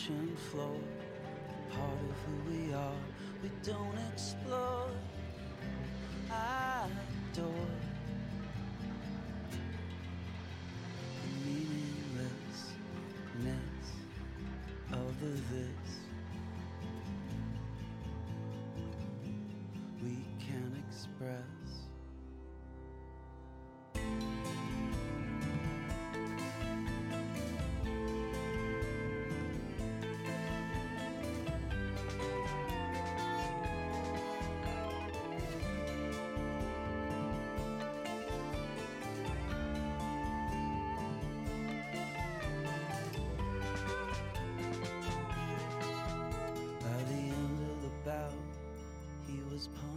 [0.04, 0.80] ocean floor.
[1.70, 3.02] Part of who we are,
[3.42, 4.90] we don't explore.
[6.30, 6.88] I
[7.32, 7.70] adore
[11.22, 13.86] the meaninglessness
[14.92, 15.83] of the this.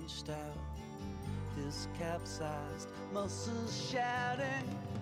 [0.06, 0.56] Punched out.
[1.56, 4.46] His capsized muscles shouting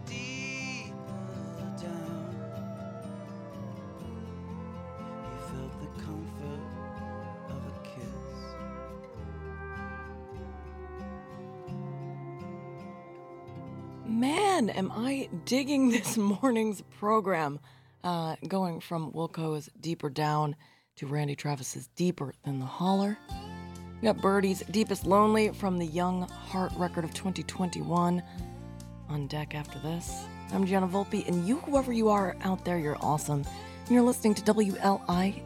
[0.07, 0.95] deeper
[1.83, 2.35] down.
[5.25, 6.65] He felt the comfort
[7.51, 8.47] of a kiss.
[14.07, 17.61] Man, am I digging this morning's program.
[18.03, 20.57] Uh, going from Wilco's Deeper Down
[20.97, 23.17] to Randy Travis's Deeper Than the Holler.
[24.01, 28.23] We got Birdy's Deepest Lonely from the Young Heart record of 2021
[29.09, 30.25] on deck after this.
[30.53, 33.45] I'm Gianna Volpe, and you, whoever you are out there, you're awesome.
[33.87, 35.41] And you're listening to WLI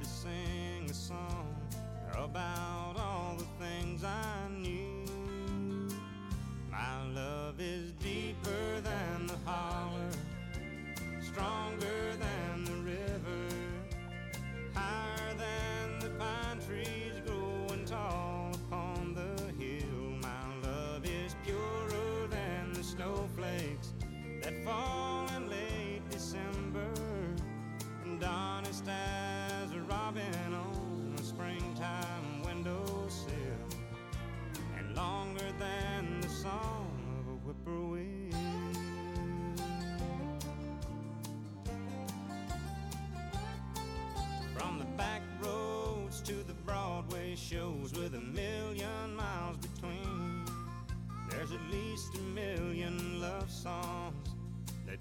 [0.00, 1.56] To sing a song
[2.12, 5.88] about all the things I knew.
[6.70, 10.10] My love is deeper than the holler,
[11.20, 11.97] stronger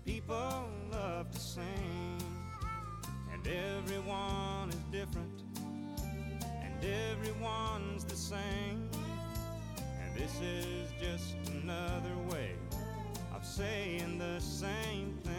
[0.07, 2.17] people love to sing.
[3.33, 5.43] And everyone is different,
[6.63, 8.89] and everyone's the same.
[10.01, 12.51] And this is just another way
[13.35, 15.36] of saying the same thing.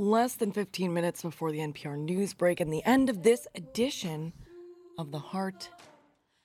[0.00, 4.32] Less than 15 minutes before the NPR news break and the end of this edition
[4.96, 5.70] of The Heart.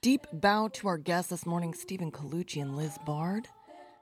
[0.02, 3.48] Deep bow to our guests this morning, Stephen Colucci and Liz Bard,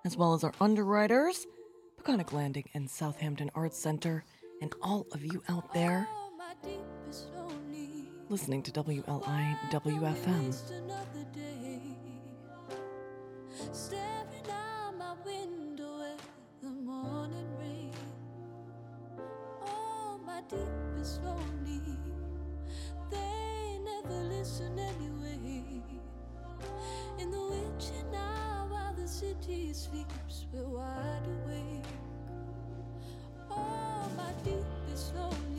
[0.05, 1.45] as well as our underwriters,
[1.99, 4.23] Peconic Landing and Southampton Arts Center,
[4.61, 6.07] and all of you out there
[6.37, 8.09] my deepest lonely.
[8.29, 9.03] listening to WLIW
[9.71, 10.90] FM.
[29.21, 31.85] City sleeps, we're wide awake.
[33.51, 35.50] Oh, my deepest lonely.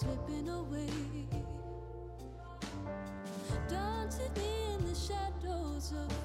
[0.00, 0.90] Slipping away.
[3.66, 6.15] Dancing in the shadows of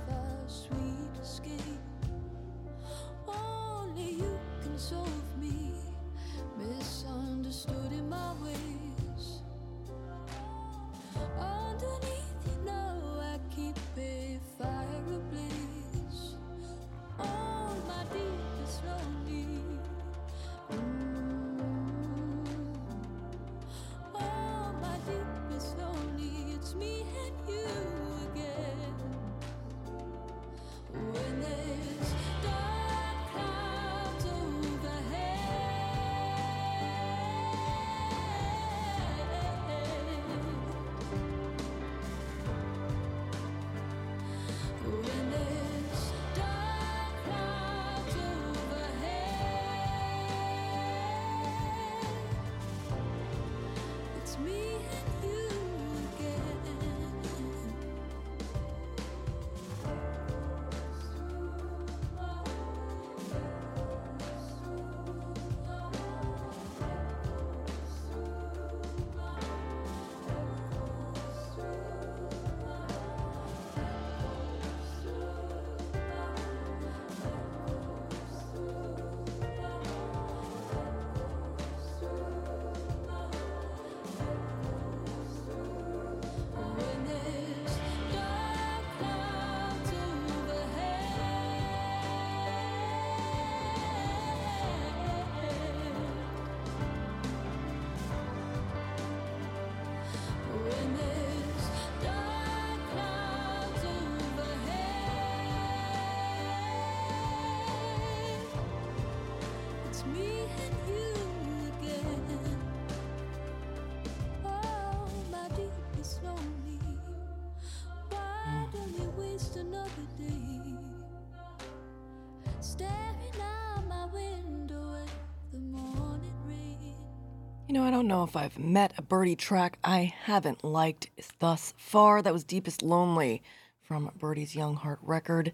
[128.01, 132.23] don't know if I've met a Birdy track I haven't liked thus far.
[132.23, 133.43] That was Deepest Lonely
[133.79, 135.53] from Birdy's Young Heart record.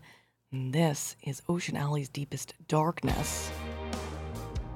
[0.50, 3.52] And this is Ocean Alley's Deepest Darkness.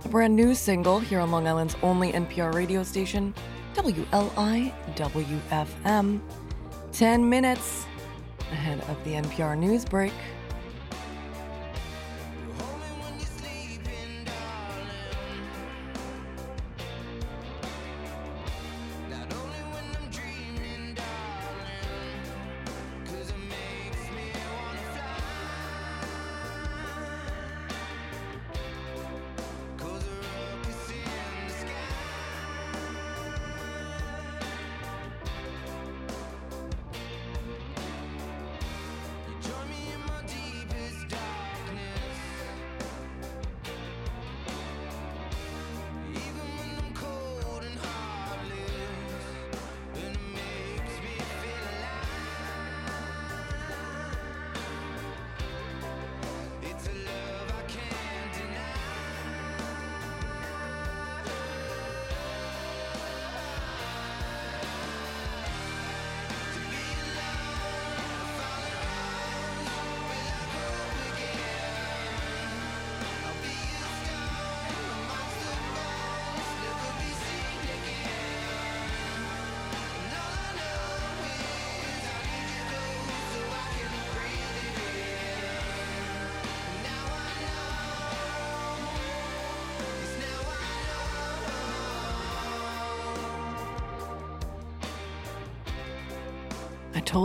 [0.04, 3.34] A brand new single here on Long Island's only NPR radio station,
[3.76, 6.20] WLIW FM.
[6.92, 7.86] 10 minutes
[8.52, 10.12] ahead of the NPR news break.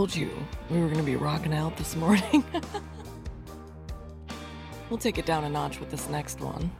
[0.07, 0.31] Told you
[0.69, 2.43] we were going to be rocking out this morning.
[4.89, 6.71] we'll take it down a notch with this next one.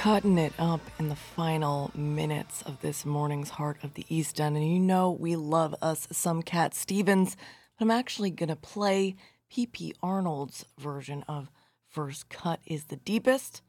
[0.00, 4.56] Cutting it up in the final minutes of this morning's Heart of the East End.
[4.56, 7.36] And you know we love us some Cat Stevens,
[7.78, 9.14] but I'm actually going to play
[9.50, 9.92] P.P.
[10.02, 11.50] Arnold's version of
[11.90, 13.60] First Cut is the Deepest.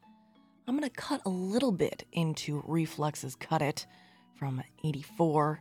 [0.66, 3.86] I'm going to cut a little bit into Reflex's Cut It
[4.34, 5.60] from 84,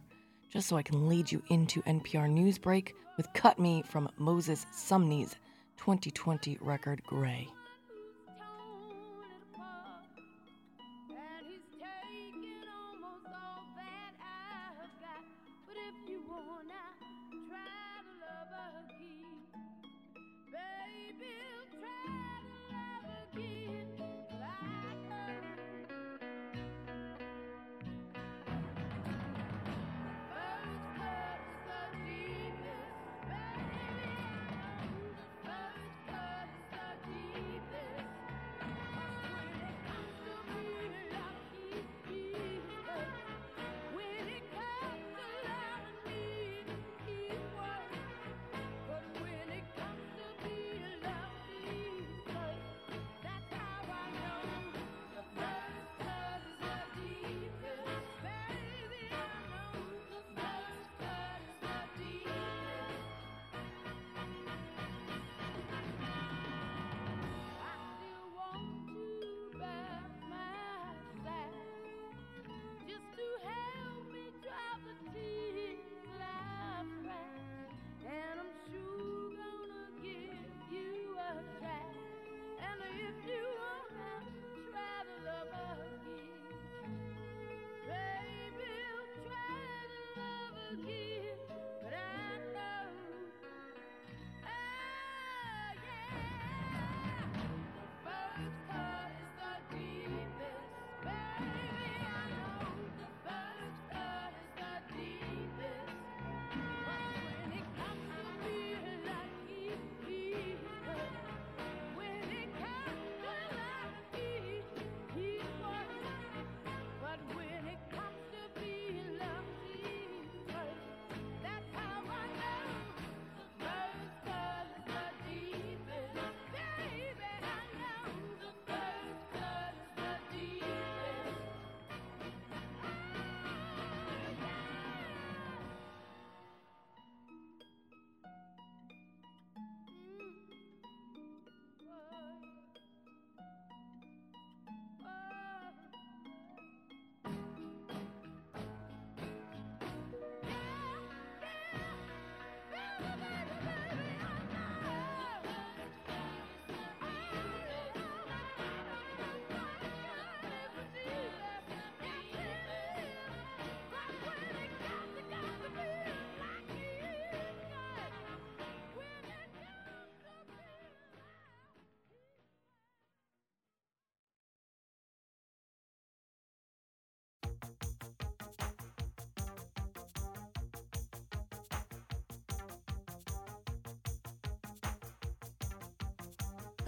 [0.53, 5.35] just so I can lead you into NPR Newsbreak with Cut Me from Moses Sumney's
[5.79, 7.49] 2020 record Gray.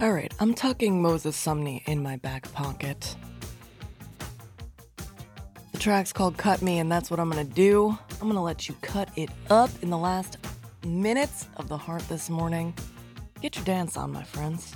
[0.03, 3.15] Alright, I'm tucking Moses Sumney in my back pocket.
[5.71, 7.97] The track's called Cut Me, and that's what I'm gonna do.
[8.19, 10.39] I'm gonna let you cut it up in the last
[10.85, 12.73] minutes of the heart this morning.
[13.39, 14.75] Get your dance on, my friends.